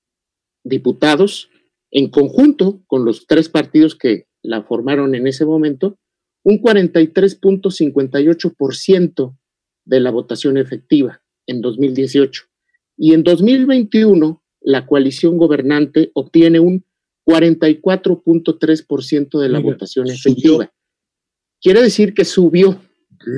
diputados, 0.63 1.49
en 1.91 2.09
conjunto 2.09 2.81
con 2.87 3.05
los 3.05 3.27
tres 3.27 3.49
partidos 3.49 3.95
que 3.95 4.27
la 4.41 4.63
formaron 4.63 5.15
en 5.15 5.27
ese 5.27 5.45
momento, 5.45 5.97
un 6.45 6.61
43.58% 6.61 9.37
de 9.83 9.99
la 9.99 10.11
votación 10.11 10.55
efectiva 10.57 11.21
en 11.47 11.59
2018. 11.61 12.43
Y 12.97 13.13
en 13.13 13.23
2021, 13.23 14.41
la 14.61 14.85
coalición 14.85 15.37
gobernante 15.37 16.11
obtiene 16.13 16.59
un 16.59 16.85
44.3% 17.25 19.39
de 19.39 19.49
la 19.49 19.59
votación 19.59 20.07
efectiva. 20.07 20.71
Quiere 21.59 21.81
decir 21.81 22.13
que 22.13 22.23
subió, 22.25 22.79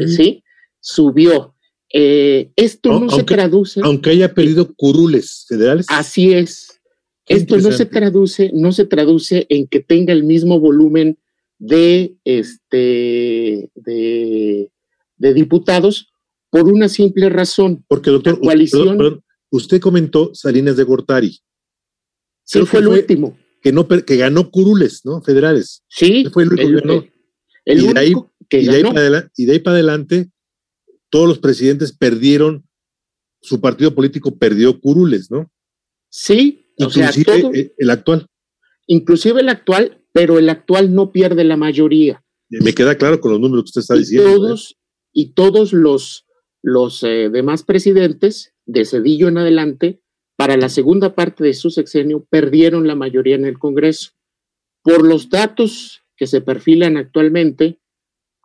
¿sí? 0.05 0.43
subió. 0.81 1.55
Eh, 1.93 2.51
esto 2.57 2.99
no 2.99 3.09
se 3.09 3.23
traduce. 3.23 3.79
Aunque 3.83 4.09
haya 4.09 4.33
perdido 4.33 4.73
curules 4.75 5.45
federales. 5.47 5.85
Así 5.89 6.33
es. 6.33 6.81
esto 7.25 7.57
no 7.57 7.71
se 7.71 7.85
traduce, 7.85 8.51
no 8.53 8.73
se 8.73 8.83
traduce 8.83 9.47
en 9.49 9.67
que 9.67 9.79
tenga 9.79 10.11
el 10.11 10.25
mismo 10.25 10.59
volumen 10.59 11.17
de 11.59 12.17
este 12.23 13.69
de, 13.75 14.69
diputados 15.17 16.11
por 16.49 16.65
una 16.71 16.89
simple 16.89 17.29
razón. 17.29 17.83
Porque, 17.87 18.09
doctor, 18.09 18.39
coalición, 18.39 19.23
usted, 19.49 19.79
comentó 19.79 20.33
Salinas 20.33 20.77
de 20.77 20.83
Gortari. 20.83 21.39
Sí, 22.43 22.65
fue 22.65 22.79
el 22.79 22.87
último. 22.87 23.37
Que, 23.61 23.71
no, 23.71 23.87
que 23.87 24.17
ganó 24.17 24.49
curules, 24.51 25.03
¿no? 25.03 25.21
Federales. 25.21 25.83
Sí. 25.89 26.25
Fue 26.31 26.43
el 26.43 26.53
único 26.53 26.67
que 26.67 26.75
ganó. 26.75 27.05
El 27.65 27.83
y, 27.83 27.93
de 27.93 27.99
ahí, 27.99 28.13
que 28.47 28.61
y, 28.61 28.65
de 28.65 28.75
ahí 28.77 28.83
para 28.83 28.99
adelante, 28.99 29.31
y 29.35 29.45
de 29.45 29.51
ahí 29.51 29.59
para 29.59 29.73
adelante, 29.73 30.29
todos 31.09 31.27
los 31.27 31.39
presidentes 31.39 31.91
perdieron, 31.91 32.65
su 33.41 33.59
partido 33.59 33.93
político 33.93 34.37
perdió 34.37 34.79
curules, 34.79 35.29
¿no? 35.29 35.51
Sí, 36.09 36.71
inclusive 36.77 37.73
el 37.77 37.89
actual. 37.89 38.27
Inclusive 38.87 39.41
el 39.41 39.49
actual, 39.49 39.96
pero 40.13 40.39
el 40.39 40.49
actual 40.49 40.93
no 40.93 41.11
pierde 41.11 41.43
la 41.43 41.57
mayoría. 41.57 42.23
Me 42.49 42.73
queda 42.73 42.97
claro 42.97 43.19
con 43.19 43.31
los 43.31 43.39
números 43.39 43.65
que 43.65 43.79
usted 43.79 43.81
está 43.81 43.95
diciendo. 43.95 44.29
¿eh? 44.29 44.33
Todos, 44.33 44.77
Y 45.13 45.33
todos 45.33 45.73
los, 45.73 46.25
los 46.61 47.03
eh, 47.03 47.29
demás 47.29 47.63
presidentes, 47.63 48.53
de 48.65 48.85
Cedillo 48.85 49.27
en 49.27 49.37
adelante, 49.37 50.01
para 50.37 50.55
la 50.55 50.69
segunda 50.69 51.15
parte 51.15 51.43
de 51.43 51.53
su 51.53 51.69
sexenio, 51.71 52.25
perdieron 52.29 52.87
la 52.87 52.95
mayoría 52.95 53.35
en 53.35 53.45
el 53.45 53.57
Congreso. 53.57 54.11
Por 54.83 55.05
los 55.05 55.29
datos 55.29 56.03
que 56.15 56.27
se 56.27 56.41
perfilan 56.41 56.97
actualmente, 56.97 57.79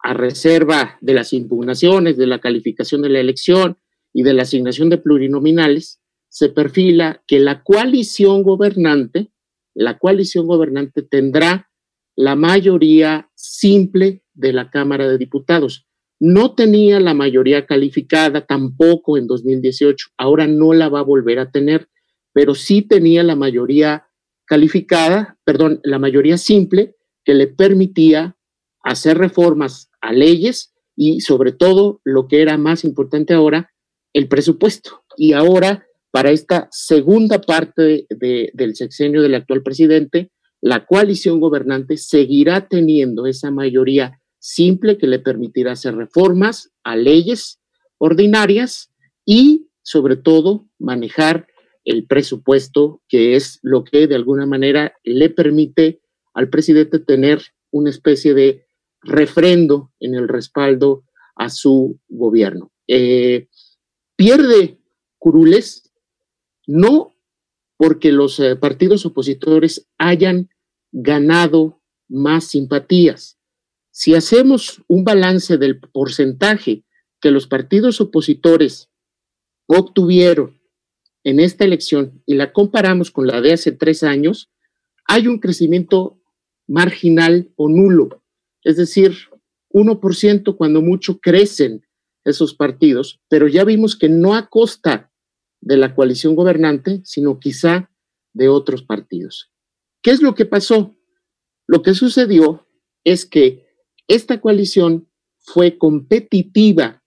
a 0.02 0.14
reserva 0.14 0.98
de 1.00 1.14
las 1.14 1.32
impugnaciones, 1.32 2.16
de 2.16 2.26
la 2.26 2.40
calificación 2.40 3.02
de 3.02 3.08
la 3.08 3.20
elección 3.20 3.78
y 4.12 4.24
de 4.24 4.34
la 4.34 4.42
asignación 4.42 4.90
de 4.90 4.98
plurinominales, 4.98 6.00
se 6.28 6.48
perfila 6.48 7.22
que 7.26 7.38
la 7.38 7.62
coalición 7.62 8.42
gobernante, 8.42 9.30
la 9.74 9.98
coalición 9.98 10.46
gobernante 10.46 11.02
tendrá 11.02 11.70
la 12.16 12.36
mayoría 12.36 13.30
simple 13.34 14.22
de 14.34 14.52
la 14.52 14.70
Cámara 14.70 15.08
de 15.08 15.18
Diputados. 15.18 15.86
No 16.20 16.54
tenía 16.54 17.00
la 17.00 17.14
mayoría 17.14 17.66
calificada 17.66 18.46
tampoco 18.46 19.16
en 19.16 19.26
2018, 19.26 20.10
ahora 20.16 20.46
no 20.46 20.72
la 20.72 20.88
va 20.88 21.00
a 21.00 21.04
volver 21.04 21.38
a 21.38 21.50
tener, 21.50 21.88
pero 22.32 22.54
sí 22.54 22.82
tenía 22.82 23.22
la 23.22 23.34
mayoría 23.34 24.06
calificada, 24.44 25.38
perdón, 25.44 25.80
la 25.82 25.98
mayoría 25.98 26.36
simple 26.38 26.96
que 27.24 27.34
le 27.34 27.48
permitía 27.48 28.36
hacer 28.82 29.18
reformas 29.18 29.90
a 30.00 30.12
leyes 30.12 30.74
y 30.96 31.20
sobre 31.20 31.52
todo 31.52 32.00
lo 32.04 32.28
que 32.28 32.42
era 32.42 32.58
más 32.58 32.84
importante 32.84 33.34
ahora, 33.34 33.72
el 34.12 34.28
presupuesto. 34.28 35.04
Y 35.16 35.32
ahora, 35.32 35.86
para 36.12 36.30
esta 36.30 36.68
segunda 36.70 37.40
parte 37.40 38.06
del 38.10 38.76
sexenio 38.76 39.22
del 39.22 39.34
actual 39.34 39.62
presidente, 39.62 40.30
la 40.60 40.84
coalición 40.86 41.40
gobernante 41.40 41.96
seguirá 41.96 42.68
teniendo 42.68 43.26
esa 43.26 43.50
mayoría 43.50 44.20
simple 44.38 44.98
que 44.98 45.06
le 45.06 45.18
permitirá 45.18 45.72
hacer 45.72 45.96
reformas 45.96 46.70
a 46.84 46.96
leyes 46.96 47.60
ordinarias 47.96 48.92
y 49.24 49.68
sobre 49.82 50.16
todo 50.16 50.68
manejar 50.78 51.46
el 51.84 52.06
presupuesto, 52.06 53.00
que 53.08 53.34
es 53.34 53.58
lo 53.62 53.82
que 53.82 54.06
de 54.06 54.14
alguna 54.14 54.44
manera 54.44 54.94
le 55.04 55.30
permite 55.30 56.02
al 56.34 56.50
presidente 56.50 56.98
tener 56.98 57.40
una 57.70 57.88
especie 57.88 58.34
de 58.34 58.66
refrendo 59.00 59.90
en 59.98 60.14
el 60.14 60.28
respaldo 60.28 61.04
a 61.36 61.48
su 61.48 61.98
gobierno. 62.08 62.70
Eh, 62.86 63.48
pierde 64.14 64.78
Curules 65.18 65.91
no 66.66 67.14
porque 67.76 68.12
los 68.12 68.38
eh, 68.40 68.56
partidos 68.56 69.06
opositores 69.06 69.88
hayan 69.98 70.50
ganado 70.92 71.80
más 72.08 72.44
simpatías. 72.44 73.38
Si 73.90 74.14
hacemos 74.14 74.82
un 74.88 75.04
balance 75.04 75.58
del 75.58 75.80
porcentaje 75.80 76.84
que 77.20 77.30
los 77.30 77.46
partidos 77.46 78.00
opositores 78.00 78.90
obtuvieron 79.66 80.60
en 81.24 81.40
esta 81.40 81.64
elección 81.64 82.22
y 82.26 82.34
la 82.34 82.52
comparamos 82.52 83.10
con 83.10 83.26
la 83.26 83.40
de 83.40 83.52
hace 83.52 83.72
tres 83.72 84.02
años, 84.02 84.50
hay 85.06 85.26
un 85.28 85.38
crecimiento 85.38 86.20
marginal 86.66 87.52
o 87.56 87.68
nulo 87.68 88.22
es 88.64 88.76
decir, 88.76 89.16
1% 89.70 90.56
cuando 90.56 90.82
mucho 90.82 91.18
crecen 91.18 91.86
esos 92.24 92.54
partidos, 92.54 93.20
pero 93.28 93.48
ya 93.48 93.64
vimos 93.64 93.96
que 93.96 94.08
no 94.08 94.34
a 94.34 94.48
costa 94.48 95.11
de 95.62 95.78
la 95.78 95.94
coalición 95.94 96.36
gobernante, 96.36 97.00
sino 97.04 97.38
quizá 97.38 97.90
de 98.34 98.48
otros 98.48 98.82
partidos. 98.82 99.50
¿Qué 100.02 100.10
es 100.10 100.20
lo 100.20 100.34
que 100.34 100.44
pasó? 100.44 100.94
Lo 101.66 101.82
que 101.82 101.94
sucedió 101.94 102.66
es 103.04 103.24
que 103.24 103.66
esta 104.08 104.40
coalición 104.40 105.08
fue 105.38 105.78
competitiva, 105.78 107.02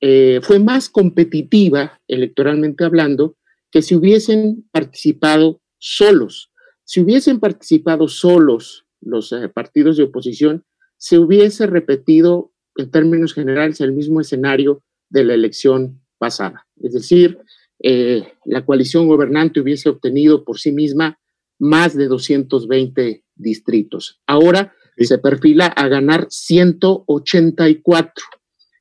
eh, 0.00 0.40
fue 0.42 0.58
más 0.58 0.88
competitiva 0.88 2.00
electoralmente 2.08 2.84
hablando 2.84 3.36
que 3.70 3.82
si 3.82 3.94
hubiesen 3.94 4.68
participado 4.72 5.62
solos. 5.78 6.50
Si 6.84 7.00
hubiesen 7.00 7.40
participado 7.40 8.08
solos 8.08 8.86
los 9.00 9.32
eh, 9.32 9.48
partidos 9.48 9.96
de 9.96 10.04
oposición, 10.04 10.64
se 10.96 11.18
hubiese 11.18 11.66
repetido 11.66 12.52
en 12.76 12.90
términos 12.90 13.34
generales 13.34 13.80
el 13.80 13.92
mismo 13.92 14.20
escenario 14.20 14.82
de 15.10 15.24
la 15.24 15.34
elección 15.34 16.00
pasada. 16.18 16.66
Es 16.80 16.92
decir, 16.92 17.38
eh, 17.82 18.34
la 18.44 18.64
coalición 18.64 19.08
gobernante 19.08 19.60
hubiese 19.60 19.88
obtenido 19.88 20.44
por 20.44 20.58
sí 20.58 20.72
misma 20.72 21.18
más 21.58 21.96
de 21.96 22.06
220 22.06 23.24
distritos. 23.34 24.20
Ahora 24.26 24.74
se 24.98 25.18
perfila 25.18 25.66
a 25.66 25.88
ganar 25.88 26.26
184. 26.28 28.24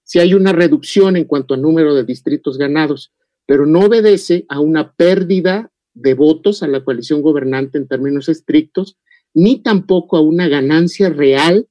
Si 0.04 0.20
hay 0.20 0.34
una 0.34 0.52
reducción 0.52 1.16
en 1.16 1.26
cuanto 1.26 1.54
al 1.54 1.62
número 1.62 1.96
de 1.96 2.04
distritos 2.04 2.58
ganados, 2.58 3.14
pero 3.46 3.66
no 3.66 3.82
obedece 3.82 4.46
a 4.50 4.60
una 4.60 4.94
pérdida 4.94 5.72
de 5.94 6.14
votos 6.14 6.64
a 6.64 6.68
la 6.68 6.84
coalición 6.84 7.22
gobernante 7.22 7.78
en 7.78 7.88
términos 7.88 8.30
estrictos, 8.30 8.98
ni 9.34 9.62
tampoco 9.62 10.18
a 10.18 10.22
una 10.22 10.48
ganancia 10.48 11.10
real 11.10 11.68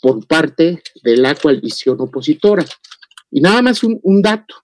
por 0.00 0.26
parte 0.26 0.82
de 1.02 1.16
la 1.16 1.34
coalición 1.34 2.00
opositora. 2.00 2.64
Y 3.30 3.40
nada 3.40 3.62
más 3.62 3.82
un, 3.82 4.22
dato. 4.22 4.56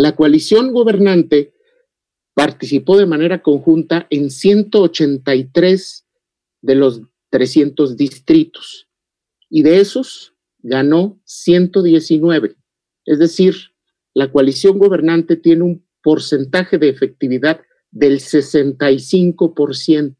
La 0.00 0.16
coalición 0.16 0.72
gobernante 0.72 1.52
participó 2.32 2.96
de 2.96 3.04
manera 3.04 3.42
conjunta 3.42 4.06
en 4.08 4.30
183 4.30 6.06
de 6.62 6.74
los 6.74 7.02
300 7.28 7.98
distritos 7.98 8.88
y 9.50 9.62
de 9.62 9.78
esos 9.80 10.32
ganó 10.60 11.20
119. 11.24 12.56
Es 13.04 13.18
decir, 13.18 13.54
la 14.14 14.32
coalición 14.32 14.78
gobernante 14.78 15.36
tiene 15.36 15.64
un 15.64 15.86
porcentaje 16.02 16.78
de 16.78 16.88
efectividad 16.88 17.60
del 17.90 18.20
65%. 18.20 20.16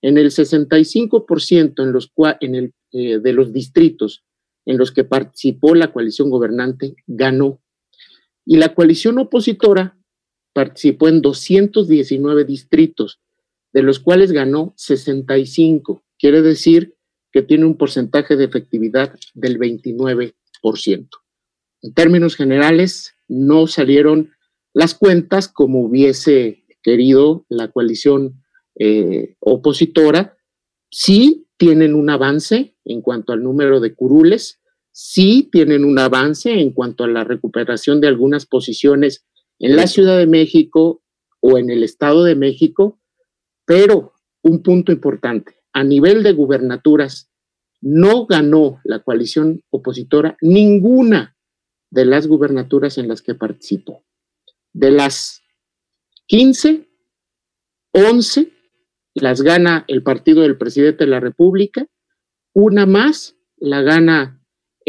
En 0.00 0.16
el 0.16 0.30
65% 0.30 1.82
en, 1.82 1.92
los, 1.92 2.10
en 2.40 2.54
el 2.54 2.72
eh, 2.92 3.18
de 3.18 3.32
los 3.34 3.52
distritos 3.52 4.24
en 4.64 4.78
los 4.78 4.92
que 4.92 5.04
participó 5.04 5.74
la 5.74 5.92
coalición 5.92 6.30
gobernante 6.30 6.94
ganó. 7.06 7.60
Y 8.44 8.56
la 8.56 8.74
coalición 8.74 9.18
opositora 9.18 9.98
participó 10.52 11.08
en 11.08 11.22
219 11.22 12.44
distritos, 12.44 13.20
de 13.72 13.82
los 13.82 14.00
cuales 14.00 14.32
ganó 14.32 14.74
65. 14.76 16.02
Quiere 16.18 16.42
decir 16.42 16.96
que 17.32 17.42
tiene 17.42 17.64
un 17.64 17.76
porcentaje 17.76 18.36
de 18.36 18.44
efectividad 18.44 19.14
del 19.34 19.58
29%. 19.58 20.34
En 21.82 21.94
términos 21.94 22.36
generales, 22.36 23.14
no 23.28 23.66
salieron 23.66 24.32
las 24.74 24.94
cuentas 24.94 25.48
como 25.48 25.80
hubiese 25.80 26.64
querido 26.82 27.46
la 27.48 27.68
coalición 27.68 28.42
eh, 28.78 29.36
opositora. 29.40 30.36
Sí 30.90 31.46
tienen 31.56 31.94
un 31.94 32.10
avance 32.10 32.74
en 32.84 33.00
cuanto 33.02 33.32
al 33.32 33.42
número 33.42 33.80
de 33.80 33.94
curules, 33.94 34.59
sí 34.92 35.48
tienen 35.50 35.84
un 35.84 35.98
avance 35.98 36.60
en 36.60 36.72
cuanto 36.72 37.04
a 37.04 37.08
la 37.08 37.24
recuperación 37.24 38.00
de 38.00 38.08
algunas 38.08 38.46
posiciones 38.46 39.26
en 39.58 39.76
la 39.76 39.86
Ciudad 39.86 40.18
de 40.18 40.26
México 40.26 41.02
o 41.40 41.58
en 41.58 41.70
el 41.70 41.82
Estado 41.82 42.24
de 42.24 42.34
México, 42.34 43.00
pero 43.64 44.14
un 44.42 44.62
punto 44.62 44.92
importante, 44.92 45.56
a 45.72 45.84
nivel 45.84 46.22
de 46.22 46.32
gubernaturas, 46.32 47.30
no 47.80 48.26
ganó 48.26 48.80
la 48.84 49.00
coalición 49.00 49.62
opositora 49.70 50.36
ninguna 50.40 51.36
de 51.90 52.04
las 52.04 52.26
gubernaturas 52.26 52.98
en 52.98 53.08
las 53.08 53.22
que 53.22 53.34
participó. 53.34 54.04
De 54.72 54.90
las 54.90 55.42
15, 56.26 56.88
11 57.92 58.52
las 59.14 59.42
gana 59.42 59.84
el 59.88 60.02
partido 60.02 60.42
del 60.42 60.56
presidente 60.56 61.04
de 61.04 61.10
la 61.10 61.20
República, 61.20 61.86
una 62.54 62.86
más 62.86 63.36
la 63.56 63.82
gana 63.82 64.39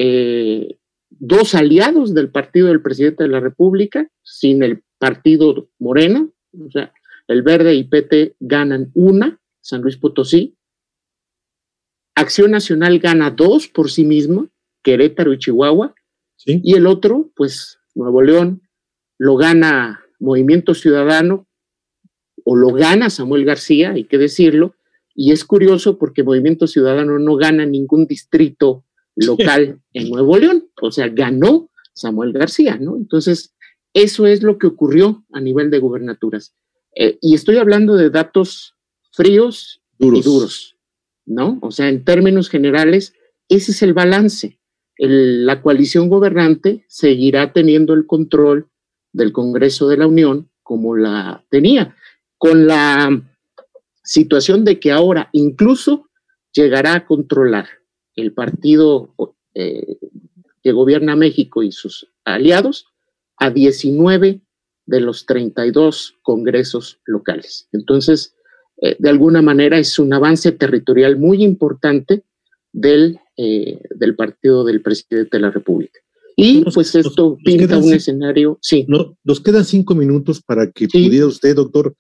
eh, 0.04 0.80
dos 1.10 1.54
aliados 1.54 2.16
del 2.16 2.32
partido 2.32 2.70
del 2.70 2.82
presidente 2.82 3.24
de 3.24 3.30
la 3.30 3.40
República, 3.40 4.10
sin 4.24 4.64
el 4.64 4.82
partido 4.98 5.70
Morena, 5.78 6.28
o 6.54 6.72
sea, 6.72 6.92
el 7.28 7.44
Verde 7.44 7.76
y 7.76 7.84
PT 7.84 8.36
ganan 8.40 8.90
una, 8.96 9.40
San 9.62 9.82
Luis 9.82 9.98
Potosí. 9.98 10.58
Acción 12.16 12.50
Nacional 12.50 12.98
gana 12.98 13.30
dos 13.30 13.68
por 13.68 13.92
sí 13.92 14.04
mismo, 14.04 14.50
Querétaro 14.82 15.34
y 15.34 15.38
Chihuahua. 15.38 15.94
Y 16.46 16.74
el 16.74 16.88
otro, 16.88 17.30
pues 17.36 17.78
Nuevo 17.94 18.24
León, 18.24 18.64
lo 19.20 19.36
gana 19.36 20.02
Movimiento 20.20 20.74
Ciudadano 20.74 21.48
o 22.44 22.56
lo 22.56 22.74
gana 22.74 23.12
Samuel 23.12 23.46
García, 23.46 23.92
hay 23.92 24.06
que 24.06 24.18
decirlo. 24.18 24.74
Y 25.14 25.32
es 25.32 25.46
curioso 25.46 26.00
porque 26.00 26.24
Movimiento 26.24 26.66
Ciudadano 26.66 27.20
no 27.20 27.36
gana 27.36 27.68
ningún 27.68 28.08
distrito 28.08 28.84
local 29.16 29.82
en 29.94 30.10
Nuevo 30.10 30.38
León, 30.38 30.70
o 30.82 30.92
sea, 30.92 31.10
ganó 31.10 31.70
Samuel 31.94 32.34
García, 32.34 32.78
¿no? 32.78 32.96
Entonces, 32.96 33.54
eso 33.94 34.26
es 34.26 34.42
lo 34.42 34.58
que 34.58 34.68
ocurrió 34.68 35.26
a 35.32 35.42
nivel 35.42 35.70
de 35.70 35.80
gubernaturas. 35.80 36.56
Eh, 36.96 37.18
y 37.22 37.36
estoy 37.36 37.58
hablando 37.58 37.96
de 37.96 38.10
datos 38.10 38.76
fríos 39.12 39.82
y 39.98 40.22
duros, 40.22 40.78
¿no? 41.26 41.60
O 41.62 41.72
sea, 41.72 41.90
en 41.90 42.04
términos 42.04 42.50
generales, 42.50 43.14
ese 43.50 43.72
es 43.72 43.82
el 43.82 43.94
balance. 43.94 44.60
la 44.98 45.62
coalición 45.62 46.10
gobernante 46.10 46.86
seguirá 46.88 47.54
teniendo 47.54 47.94
el 47.94 48.06
control 48.06 48.68
del 49.14 49.32
Congreso 49.32 49.88
de 49.88 49.98
la 49.98 50.08
Unión 50.08 50.52
como 50.62 50.96
la 50.96 51.44
tenía, 51.50 51.96
con 52.38 52.68
la 52.68 53.10
situación 54.04 54.64
de 54.64 54.80
que 54.80 54.92
ahora 54.92 55.30
incluso 55.32 56.10
llegará 56.54 56.94
a 56.94 57.06
controlar 57.06 57.68
el 58.16 58.34
partido 58.34 59.14
eh, 59.54 59.98
que 60.64 60.72
gobierna 60.72 61.16
México 61.16 61.64
y 61.64 61.72
sus 61.72 62.08
aliados 62.26 62.88
a 63.38 63.50
19 63.50 64.42
de 64.86 65.00
los 65.00 65.26
32 65.26 66.16
congresos 66.22 67.00
locales. 67.06 67.68
Entonces, 67.72 68.36
eh, 68.82 68.96
de 69.00 69.10
alguna 69.10 69.42
manera 69.42 69.78
es 69.78 69.98
un 70.00 70.14
avance 70.14 70.52
territorial 70.52 71.18
muy 71.18 71.44
importante 71.44 72.24
del, 72.72 73.20
eh, 73.38 73.82
del 73.96 74.16
partido 74.16 74.64
del 74.64 74.82
presidente 74.82 75.38
de 75.38 75.42
la 75.42 75.52
República. 75.52 76.00
Y 76.36 76.64
pues 76.72 76.96
esto 76.96 77.38
pinta 77.44 77.78
un 77.78 77.94
escenario, 77.94 78.58
sí. 78.62 78.86
No, 78.88 79.18
nos 79.24 79.42
quedan 79.42 79.66
cinco 79.66 79.94
minutos 79.96 80.42
para 80.42 80.72
que 80.72 80.88
pudiera 80.88 81.28
usted, 81.28 81.56
doctor, 81.56 81.96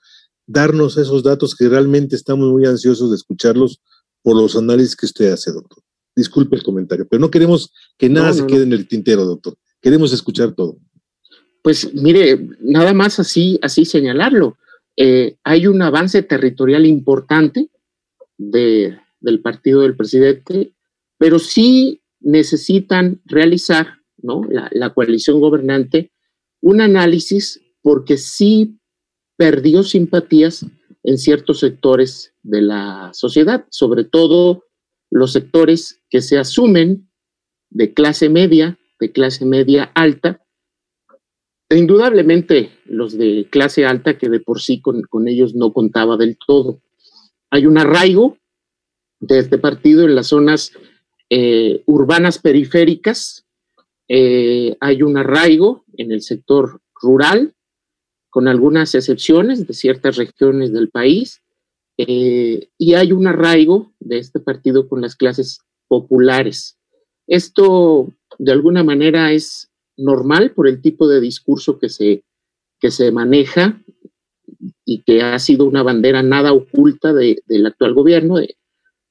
darnos 0.48 0.98
esos 0.98 1.22
datos 1.22 1.56
que 1.56 1.70
realmente 1.70 2.16
estamos 2.16 2.50
muy 2.50 2.66
ansiosos 2.66 3.12
de 3.12 3.18
escucharlos 3.18 3.82
por 4.24 4.36
los 4.36 4.56
análisis 4.56 4.96
que 4.96 5.06
usted 5.06 5.32
hace, 5.32 5.52
doctor. 5.52 5.84
Disculpe 6.16 6.56
el 6.56 6.64
comentario, 6.64 7.08
pero 7.10 7.20
no 7.20 7.32
queremos 7.32 7.74
que 7.98 8.10
nada 8.10 8.34
se 8.34 8.46
quede 8.46 8.64
en 8.64 8.74
el 8.74 8.88
tintero, 8.88 9.26
doctor. 9.26 9.56
Queremos 9.82 10.12
escuchar 10.14 10.54
todo. 10.54 10.78
Pues 11.64 11.94
mire, 11.94 12.50
nada 12.60 12.94
más 12.94 13.20
así, 13.20 13.60
así 13.62 13.86
señalarlo. 13.86 14.58
Eh, 14.98 15.38
hay 15.44 15.68
un 15.68 15.82
avance 15.82 16.22
territorial 16.24 16.86
importante 16.86 17.70
de, 18.38 18.98
del 19.20 19.42
partido 19.42 19.82
del 19.82 19.96
presidente, 19.96 20.74
pero 21.18 21.40
sí 21.40 22.02
necesitan 22.20 23.22
realizar, 23.26 24.00
¿no? 24.18 24.44
La, 24.50 24.70
la 24.74 24.94
coalición 24.94 25.40
gobernante, 25.40 26.12
un 26.62 26.82
análisis 26.82 27.62
porque 27.82 28.18
sí 28.18 28.80
perdió 29.38 29.84
simpatías 29.84 30.66
en 31.04 31.18
ciertos 31.18 31.60
sectores 31.60 32.34
de 32.44 32.62
la 32.62 33.12
sociedad, 33.14 33.66
sobre 33.70 34.04
todo 34.04 34.66
los 35.12 35.34
sectores 35.34 36.02
que 36.10 36.22
se 36.22 36.40
asumen 36.40 37.10
de 37.70 37.94
clase 37.94 38.30
media, 38.30 38.80
de 39.00 39.12
clase 39.12 39.46
media 39.46 39.92
alta, 39.94 40.42
e 41.70 41.78
indudablemente 41.78 42.72
los 42.86 43.18
de 43.18 43.48
clase 43.50 43.86
alta 43.86 44.18
que 44.18 44.30
de 44.30 44.40
por 44.40 44.62
sí 44.62 44.82
con, 44.82 45.06
ellos 45.28 45.54
no 45.54 45.72
contaba 45.72 46.18
del 46.18 46.38
todo. 46.38 46.82
Hay 47.50 47.66
un 47.66 47.78
arraigo 47.78 48.38
de 49.20 49.40
este 49.40 49.58
partido 49.58 50.06
en 50.06 50.16
las 50.16 50.28
zonas 50.28 50.72
eh, 51.30 51.84
urbanas 51.86 52.40
periféricas, 52.40 53.46
eh, 54.08 54.76
hay 54.82 55.04
un 55.04 55.18
arraigo 55.18 55.86
en 55.96 56.12
el 56.12 56.22
sector 56.22 56.82
rural, 57.02 57.54
con 58.30 58.48
algunas 58.48 58.96
excepciones 58.96 59.68
de 59.68 59.74
ciertas 59.74 60.16
regiones 60.16 60.74
del 60.74 60.90
país, 60.90 61.41
eh, 62.08 62.70
y 62.80 62.96
hay 62.96 63.12
un 63.12 63.28
arraigo 63.28 63.94
de 64.00 64.18
este 64.18 64.40
partido 64.40 64.88
con 64.88 65.02
las 65.02 65.16
clases 65.16 65.60
populares. 65.88 66.80
Esto 67.28 68.12
de 68.40 68.52
alguna 68.52 68.84
manera 68.84 69.32
es 69.32 69.70
normal 69.98 70.52
por 70.54 70.68
el 70.68 70.82
tipo 70.82 71.08
de 71.08 71.22
discurso 71.22 71.78
que 71.78 71.90
se, 71.90 72.24
que 72.80 72.90
se 72.90 73.12
maneja 73.12 73.80
y 74.84 75.04
que 75.04 75.22
ha 75.22 75.38
sido 75.38 75.66
una 75.66 75.84
bandera 75.84 76.24
nada 76.24 76.54
oculta 76.54 77.14
del 77.14 77.66
actual 77.68 77.94
gobierno, 77.94 78.38
de 78.38 78.58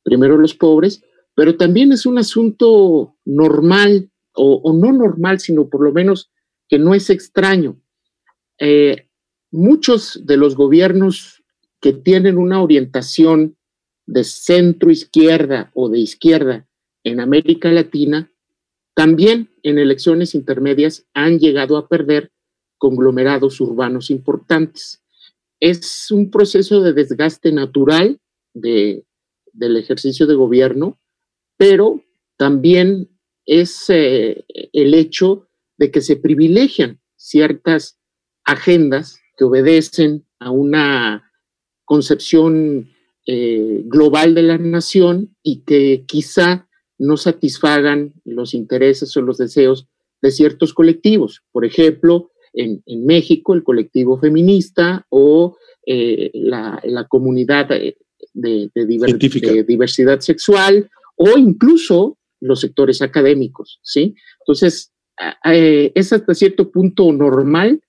primero 0.03 0.37
los 0.37 0.55
pobres, 0.55 1.05
pero 1.37 1.57
también 1.57 1.93
es 1.93 2.07
un 2.07 2.19
asunto 2.19 3.15
normal 3.25 4.11
o, 4.35 4.73
no 4.73 4.93
normal, 4.93 5.39
sino 5.39 5.69
por 5.69 5.83
lo 5.85 5.93
menos 5.93 6.31
que 6.69 6.79
no 6.79 6.95
es 6.95 7.09
extraño. 7.09 7.81
Eh, 8.59 9.07
muchos 9.53 10.27
de 10.27 10.37
los 10.37 10.57
gobiernos 10.57 11.40
que 11.81 11.93
tienen 11.93 12.39
una 12.39 12.63
orientación 12.63 13.57
de 14.07 14.25
centro 14.25 14.91
izquierda 14.91 15.71
o 15.75 15.89
de 15.89 16.01
izquierda 16.01 16.67
en 17.05 17.21
América 17.21 17.71
Latina, 17.71 18.31
también 18.95 19.51
en 19.63 19.79
elecciones 19.79 20.35
intermedias 20.35 21.07
han 21.15 21.39
llegado 21.39 21.77
a 21.77 21.89
perder 21.89 22.33
conglomerados 22.77 23.61
urbanos 23.61 24.11
importantes. 24.11 25.03
Es 25.61 26.11
un 26.11 26.31
proceso 26.31 26.81
de 26.81 26.93
desgaste 26.93 27.53
natural 27.53 28.21
de, 28.53 29.05
del 29.53 29.77
ejercicio 29.77 30.27
de 30.27 30.35
gobierno, 30.35 30.99
pero 31.57 32.03
también 32.37 33.09
es 33.47 33.85
eh, 33.89 34.45
el 34.73 34.95
hecho 34.95 35.49
de 35.77 35.91
que 35.91 36.01
se 36.01 36.17
privilegian 36.17 37.01
ciertas 37.17 37.99
agendas 38.45 39.21
que 39.37 39.45
obedecen 39.45 40.27
a 40.39 40.51
una 40.51 41.30
concepción 41.91 42.89
eh, 43.27 43.83
global 43.87 44.37
de 44.37 44.45
la 44.45 44.59
nación 44.59 45.35
y 45.43 45.63
que 45.63 46.05
quizá 46.07 46.69
no 46.99 47.17
satisfagan 47.17 48.13
los 48.25 48.55
intereses 48.55 49.17
o 49.17 49.23
los 49.23 49.39
deseos 49.39 49.89
de 50.23 50.31
ciertos 50.31 50.73
colectivos. 50.73 51.43
Por 51.51 51.65
ejemplo, 51.65 52.31
en, 52.53 52.81
México, 53.05 53.55
el 53.55 53.65
colectivo 53.65 54.21
feminista 54.21 55.05
o 55.09 55.57
eh, 55.85 56.31
la, 56.33 56.81
comunidad 57.09 57.69
de, 57.69 57.97
diversidad 59.67 60.21
sexual 60.21 60.89
o 61.17 61.37
incluso 61.39 62.19
los 62.39 62.61
sectores 62.61 63.03
académicos, 63.03 63.81
¿sí? 63.83 64.15
Entonces, 64.43 64.93
es 65.43 66.13
hasta 66.13 66.35
cierto 66.35 66.71
punto 66.71 67.13
normal 67.13 67.83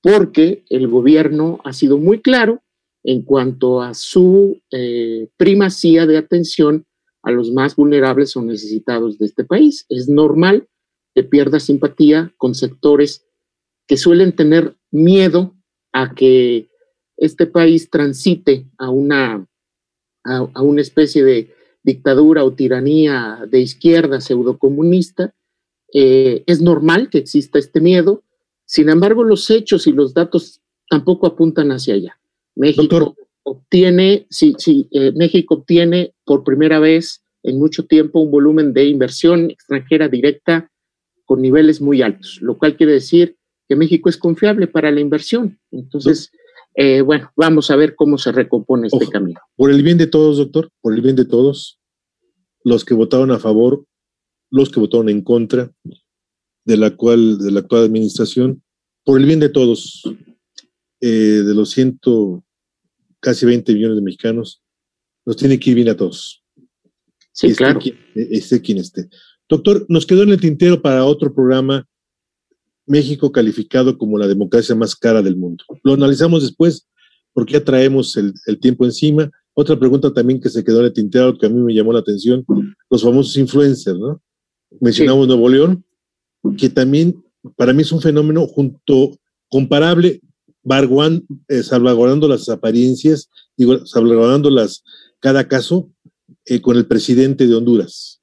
porque 0.00 0.62
el 0.70 0.86
gobierno 0.86 1.58
ha 1.64 1.72
sido 1.72 1.98
muy 1.98 2.20
claro 2.20 2.62
en 3.02 3.22
cuanto 3.22 3.80
a 3.80 3.94
su 3.94 4.60
eh, 4.70 5.28
primacía 5.36 6.06
de 6.06 6.18
atención 6.18 6.86
a 7.22 7.30
los 7.30 7.50
más 7.50 7.76
vulnerables 7.76 8.36
o 8.36 8.42
necesitados 8.42 9.18
de 9.18 9.26
este 9.26 9.44
país. 9.44 9.86
Es 9.88 10.08
normal 10.08 10.68
que 11.14 11.22
pierda 11.22 11.60
simpatía 11.60 12.32
con 12.36 12.54
sectores 12.54 13.26
que 13.86 13.96
suelen 13.96 14.34
tener 14.34 14.76
miedo 14.90 15.56
a 15.92 16.14
que 16.14 16.68
este 17.16 17.46
país 17.46 17.90
transite 17.90 18.66
a 18.78 18.90
una, 18.90 19.46
a, 20.24 20.62
una 20.62 20.80
especie 20.80 21.24
de 21.24 21.52
dictadura 21.82 22.44
o 22.44 22.52
tiranía 22.52 23.40
de 23.48 23.60
izquierda 23.60 24.20
pseudocomunista. 24.20 25.34
Eh, 25.92 26.44
es 26.46 26.60
normal 26.60 27.10
que 27.10 27.18
exista 27.18 27.58
este 27.58 27.80
miedo, 27.80 28.22
sin 28.64 28.88
embargo 28.88 29.24
los 29.24 29.50
hechos 29.50 29.86
y 29.86 29.92
los 29.92 30.14
datos 30.14 30.60
tampoco 30.88 31.26
apuntan 31.26 31.72
hacia 31.72 31.94
allá. 31.94 32.19
México 32.56 33.14
obtiene, 33.42 34.26
sí, 34.30 34.54
sí, 34.58 34.88
eh, 34.92 35.12
México 35.12 35.56
obtiene 35.56 36.14
por 36.24 36.44
primera 36.44 36.78
vez 36.78 37.22
en 37.42 37.58
mucho 37.58 37.86
tiempo 37.86 38.20
un 38.20 38.30
volumen 38.30 38.72
de 38.72 38.86
inversión 38.86 39.50
extranjera 39.50 40.08
directa 40.08 40.70
con 41.24 41.40
niveles 41.40 41.80
muy 41.80 42.02
altos, 42.02 42.38
lo 42.42 42.58
cual 42.58 42.76
quiere 42.76 42.92
decir 42.92 43.36
que 43.68 43.76
México 43.76 44.08
es 44.08 44.16
confiable 44.16 44.66
para 44.66 44.90
la 44.90 45.00
inversión. 45.00 45.58
Entonces, 45.70 46.32
eh, 46.74 47.00
bueno, 47.00 47.30
vamos 47.36 47.70
a 47.70 47.76
ver 47.76 47.94
cómo 47.94 48.18
se 48.18 48.32
recompone 48.32 48.88
este 48.88 49.08
camino. 49.08 49.40
Por 49.56 49.70
el 49.70 49.82
bien 49.82 49.96
de 49.96 50.06
todos, 50.06 50.38
doctor, 50.38 50.70
por 50.80 50.94
el 50.94 51.00
bien 51.00 51.16
de 51.16 51.24
todos, 51.24 51.78
los 52.64 52.84
que 52.84 52.94
votaron 52.94 53.30
a 53.30 53.38
favor, 53.38 53.84
los 54.50 54.70
que 54.70 54.80
votaron 54.80 55.08
en 55.08 55.22
contra 55.22 55.72
de 56.64 56.76
la 56.76 56.96
cual, 56.96 57.38
de 57.38 57.50
la 57.52 57.60
actual 57.60 57.84
administración, 57.84 58.62
por 59.04 59.18
el 59.18 59.26
bien 59.26 59.40
de 59.40 59.48
todos, 59.48 60.02
eh, 61.00 61.42
de 61.46 61.54
los 61.54 61.70
ciento 61.70 62.44
casi 63.20 63.46
20 63.46 63.72
millones 63.74 63.96
de 63.96 64.02
mexicanos, 64.02 64.62
nos 65.26 65.36
tiene 65.36 65.58
que 65.58 65.70
ir 65.70 65.76
bien 65.76 65.88
a 65.88 65.96
todos. 65.96 66.42
Sí, 67.32 67.54
claro. 67.54 67.80
Quien, 67.80 67.96
esté 68.14 68.60
quien 68.60 68.78
esté. 68.78 69.08
Doctor, 69.48 69.84
nos 69.88 70.06
quedó 70.06 70.22
en 70.22 70.30
el 70.30 70.40
tintero 70.40 70.80
para 70.80 71.04
otro 71.04 71.34
programa 71.34 71.86
México 72.86 73.30
calificado 73.30 73.96
como 73.96 74.18
la 74.18 74.26
democracia 74.26 74.74
más 74.74 74.96
cara 74.96 75.22
del 75.22 75.36
mundo. 75.36 75.64
Lo 75.82 75.94
analizamos 75.94 76.42
después 76.42 76.88
porque 77.32 77.54
ya 77.54 77.64
traemos 77.64 78.16
el, 78.16 78.34
tiempo 78.60 78.84
encima. 78.84 79.30
Otra 79.54 79.78
pregunta 79.78 80.12
también 80.12 80.40
que 80.40 80.48
se 80.48 80.64
quedó 80.64 80.80
en 80.80 80.86
el 80.86 80.92
tintero 80.92 81.38
que 81.38 81.46
a 81.46 81.48
mí 81.48 81.60
me 81.60 81.74
llamó 81.74 81.92
la 81.92 82.00
atención, 82.00 82.44
los 82.88 83.02
famosos 83.02 83.36
influencers, 83.36 83.98
¿no? 83.98 84.20
Mencionamos 84.80 85.26
Nuevo 85.26 85.48
León, 85.48 85.84
que 86.56 86.68
también 86.68 87.22
para 87.56 87.72
mí 87.72 87.82
es 87.82 87.92
un 87.92 88.00
fenómeno 88.00 88.46
junto 88.46 89.18
comparable, 89.48 90.20
eh, 91.48 91.62
salvaguardando 91.62 92.28
las 92.28 92.48
apariencias, 92.48 93.30
digo, 93.56 93.86
salvaguardando 93.86 94.50
las, 94.50 94.82
cada 95.20 95.48
caso 95.48 95.90
eh, 96.44 96.60
con 96.60 96.76
el 96.76 96.86
presidente 96.86 97.46
de 97.46 97.54
Honduras, 97.54 98.20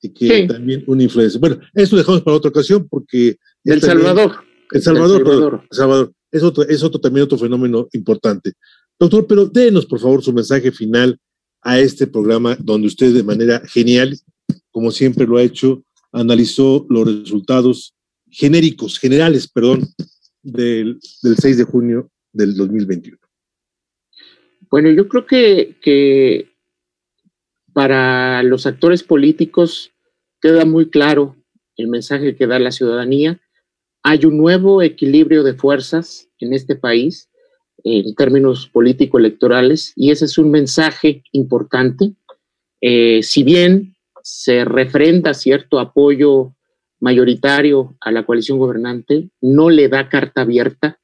y 0.00 0.10
que 0.10 0.46
también 0.46 0.84
un 0.86 1.00
influencer. 1.00 1.40
Bueno, 1.40 1.58
eso 1.74 1.96
dejamos 1.96 2.22
para 2.22 2.36
otra 2.36 2.50
ocasión 2.50 2.86
porque 2.88 3.36
el 3.64 3.80
Salvador. 3.80 4.36
El 4.72 4.82
Salvador, 4.82 5.62
Salvador. 5.70 6.12
Es 6.30 6.42
otro, 6.42 6.64
es 6.64 6.82
otro 6.82 7.00
también 7.00 7.24
otro 7.24 7.38
fenómeno 7.38 7.88
importante. 7.92 8.52
Doctor, 8.98 9.26
pero 9.26 9.46
dénos 9.46 9.86
por 9.86 10.00
favor 10.00 10.22
su 10.22 10.32
mensaje 10.32 10.72
final 10.72 11.18
a 11.62 11.78
este 11.78 12.06
programa 12.06 12.56
donde 12.60 12.88
usted 12.88 13.14
de 13.14 13.22
manera 13.22 13.62
genial, 13.66 14.18
como 14.70 14.90
siempre 14.90 15.26
lo 15.26 15.36
ha 15.36 15.42
hecho, 15.42 15.82
analizó 16.12 16.86
los 16.88 17.06
resultados 17.06 17.94
genéricos, 18.30 18.98
generales, 18.98 19.48
perdón, 19.48 19.88
del, 20.46 20.98
6 21.02 21.58
de 21.58 21.64
junio 21.64 22.10
del 22.32 22.56
2021. 22.56 23.18
Bueno, 24.70 24.90
yo 24.90 25.08
creo 25.08 25.26
que, 25.26 25.76
que 25.82 26.52
para 27.72 28.42
los 28.42 28.66
actores 28.66 29.02
políticos 29.02 29.92
queda 30.40 30.64
muy 30.64 30.88
claro 30.88 31.36
el 31.76 31.88
mensaje 31.88 32.36
que 32.36 32.46
da 32.46 32.58
la 32.58 32.70
ciudadanía 32.70 33.40
hay 34.08 34.24
un 34.24 34.38
nuevo 34.38 34.82
equilibrio 34.82 35.42
de 35.42 35.54
fuerzas 35.54 36.28
en 36.38 36.54
este 36.54 36.76
país 36.76 37.28
en 37.82 38.14
términos 38.14 38.68
político-electorales 38.68 39.92
y 39.96 40.12
ese 40.12 40.26
es 40.26 40.38
un 40.38 40.50
mensaje 40.52 41.24
importante. 41.32 42.14
Eh, 42.80 43.24
si 43.24 43.42
bien 43.42 43.96
se 44.22 44.64
refrenda 44.64 45.34
cierto 45.34 45.80
apoyo 45.80 46.55
mayoritario 47.00 47.96
a 48.00 48.10
la 48.10 48.24
coalición 48.24 48.58
gobernante, 48.58 49.30
no 49.40 49.70
le 49.70 49.88
da 49.88 50.08
carta 50.08 50.42
abierta 50.42 50.98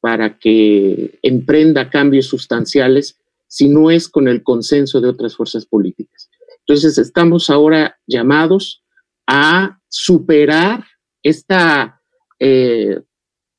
para 0.00 0.38
que 0.38 1.18
emprenda 1.22 1.90
cambios 1.90 2.26
sustanciales 2.26 3.18
si 3.46 3.68
no 3.68 3.90
es 3.90 4.08
con 4.08 4.28
el 4.28 4.42
consenso 4.42 5.00
de 5.00 5.08
otras 5.08 5.36
fuerzas 5.36 5.66
políticas. 5.66 6.30
Entonces 6.60 6.98
estamos 6.98 7.50
ahora 7.50 7.98
llamados 8.06 8.82
a 9.26 9.78
superar 9.88 10.84
esta 11.22 12.00
eh, 12.40 13.00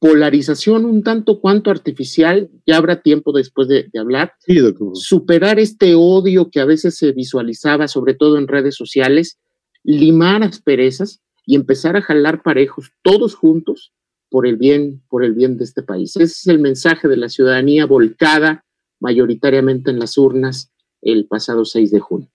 polarización 0.04 0.84
un 0.84 1.02
tanto 1.02 1.40
cuanto 1.40 1.72
artificial, 1.72 2.50
ya 2.68 2.76
habrá 2.76 3.02
tiempo 3.02 3.32
después 3.32 3.70
de, 3.70 3.90
hablar, 3.98 4.34
superar 4.96 5.60
este 5.60 5.96
odio 5.96 6.50
que 6.52 6.60
a 6.60 6.66
veces 6.66 6.98
se 6.98 7.14
visualizaba, 7.14 7.88
sobre 7.88 8.14
todo 8.14 8.38
en 8.38 8.50
redes 8.50 8.76
sociales, 8.76 9.40
limar 9.82 10.44
asperezas 10.44 11.23
y 11.46 11.56
empezar 11.56 11.96
a 11.98 12.02
jalar 12.02 12.44
parejos 12.44 12.92
todos 13.02 13.36
juntos 13.36 13.94
por 14.30 14.48
el 14.48 14.58
bien, 14.58 15.04
por 15.10 15.24
el 15.24 15.34
bien 15.34 15.58
de 15.58 15.64
este 15.64 15.84
país. 15.84 16.16
Ese 16.16 16.24
es 16.24 16.48
el 16.48 16.60
mensaje 16.60 17.08
de 17.08 17.18
la 17.18 17.30
ciudadanía 17.30 17.86
volcada 17.86 18.66
mayoritariamente 19.00 19.92
en 19.92 20.00
las 20.00 20.18
urnas 20.18 20.72
el 21.02 21.28
pasado 21.28 21.66
6 21.66 21.92
de 21.92 22.00
junio. 22.00 22.30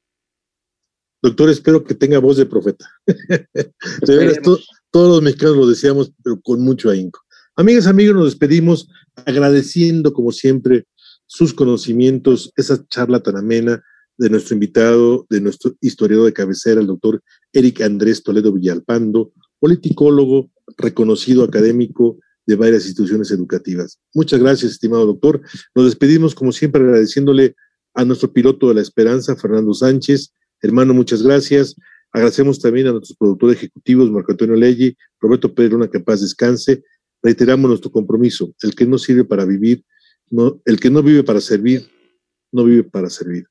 Doctor, 1.23 1.51
espero 1.51 1.83
que 1.83 1.95
tenga 1.95 2.21
voz 2.21 2.37
de 2.37 2.47
profeta. 2.47 2.89
de 3.07 4.41
todos 4.91 5.09
los 5.09 5.23
mexicanos 5.23 5.57
lo 5.57 5.67
deseamos, 5.67 6.13
pero 6.23 6.41
con 6.41 6.61
mucho 6.61 6.91
ahínco. 6.91 7.21
Amigas, 7.57 7.89
amigos, 7.89 8.15
nos 8.15 8.27
despedimos 8.27 8.89
agradeciendo, 9.27 10.13
como 10.13 10.31
siempre, 10.31 10.87
sus 11.27 11.53
conocimientos, 11.53 12.53
esa 12.57 12.87
charla 12.87 13.21
tan 13.21 13.37
amena 13.37 13.83
de 14.19 14.31
nuestro 14.31 14.55
invitado, 14.55 15.27
de 15.31 15.41
nuestro 15.41 15.77
historiador 15.81 16.27
de 16.27 16.33
cabecera, 16.33 16.81
el 16.81 16.89
doctor 16.89 17.23
Eric 17.53 17.81
Andrés 17.83 18.23
Toledo 18.23 18.53
Villalpando, 18.53 19.33
politicólogo, 19.61 20.51
reconocido 20.77 21.45
académico 21.45 22.19
de 22.47 22.57
varias 22.57 22.85
instituciones 22.85 23.31
educativas. 23.31 24.01
Muchas 24.15 24.41
gracias, 24.41 24.73
estimado 24.73 25.07
doctor. 25.07 25.41
Nos 25.75 25.85
despedimos, 25.85 26.35
como 26.35 26.51
siempre, 26.51 26.83
agradeciéndole 26.83 27.55
a 27.95 28.05
nuestro 28.05 28.33
piloto 28.33 28.69
de 28.69 28.75
la 28.75 28.81
esperanza, 28.81 29.37
Fernando 29.37 29.73
Sánchez. 29.73 30.33
Hermano, 30.61 30.95
muchas 30.95 31.23
gracias. 31.23 31.77
Agradecemos 32.13 32.59
también 32.59 32.87
a 32.89 32.93
nuestros 32.93 33.17
productores 33.17 33.59
ejecutivos, 33.59 34.11
Marco 34.11 34.33
Antonio 34.33 34.57
Leggi, 34.57 34.97
Roberto 35.21 35.55
Pedro, 35.55 35.77
una 35.77 35.89
que 35.89 35.99
descanse. 35.99 36.83
Reiteramos 37.23 37.69
nuestro 37.69 37.91
compromiso. 37.91 38.55
El 38.63 38.75
que 38.75 38.87
no 38.87 38.99
sirve 38.99 39.25
para 39.25 39.45
vivir, 39.45 39.85
no, 40.31 40.61
el 40.65 40.81
que 40.81 40.91
no 40.91 41.03
vive 41.03 41.23
para 41.23 41.41
servir, 41.41 41.89
no 42.51 42.65
vive 42.65 42.85
para 42.85 43.11
servir. 43.11 43.47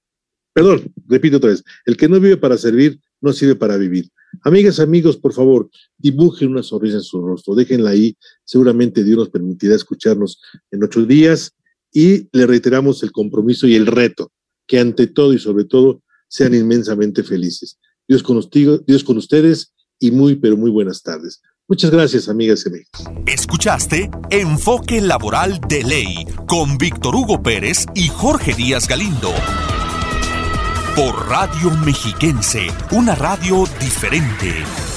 Perdón, 0.58 0.92
repito 1.08 1.38
otra 1.38 1.52
vez. 1.52 1.64
El 1.86 1.98
que 1.98 2.10
no 2.10 2.20
vive 2.20 2.36
para 2.36 2.58
servir, 2.58 3.00
no 3.22 3.32
sirve 3.32 3.54
para 3.54 3.78
vivir. 3.78 4.10
Amigas, 4.42 4.80
amigos, 4.80 5.16
por 5.16 5.32
favor, 5.32 5.70
dibujen 6.00 6.50
una 6.50 6.64
sonrisa 6.64 6.96
en 6.96 7.04
su 7.04 7.22
rostro, 7.22 7.54
déjenla 7.54 7.92
ahí. 7.92 8.18
Seguramente 8.44 9.04
Dios 9.04 9.20
nos 9.20 9.30
permitirá 9.30 9.76
escucharnos 9.76 10.42
en 10.72 10.84
ocho 10.84 11.06
días 11.06 11.54
y 11.94 12.28
le 12.36 12.48
reiteramos 12.48 13.04
el 13.04 13.12
compromiso 13.12 13.68
y 13.68 13.76
el 13.76 13.86
reto, 13.86 14.32
que 14.66 14.80
ante 14.80 15.06
todo 15.06 15.32
y 15.32 15.38
sobre 15.38 15.66
todo 15.66 16.02
sean 16.28 16.56
inmensamente 16.56 17.22
felices. 17.22 17.78
Dios 18.08 18.24
con, 18.24 18.38
ustedes 19.18 19.76
y 20.00 20.10
muy, 20.10 20.38
pero 20.38 20.58
muy 20.58 20.72
buenas 20.72 21.04
tardes. 21.04 21.40
Muchas 21.68 21.92
gracias, 21.92 22.30
amigas 22.30 22.66
y 22.66 22.70
amigos. 22.70 22.90
Escuchaste 23.28 24.10
Enfoque 24.32 25.02
Laboral 25.02 25.62
de 25.70 25.84
Ley 25.84 26.26
con 26.48 26.80
Víctor 26.80 27.16
Hugo 27.16 27.44
Pérez 27.44 27.86
y 27.94 28.08
Jorge 28.08 28.56
Díaz 28.56 28.88
Galindo. 28.88 29.32
Por 30.98 31.30
Radio 31.30 31.70
Mexiquense, 31.86 32.66
una 32.90 33.14
radio 33.14 33.66
diferente. 33.80 34.97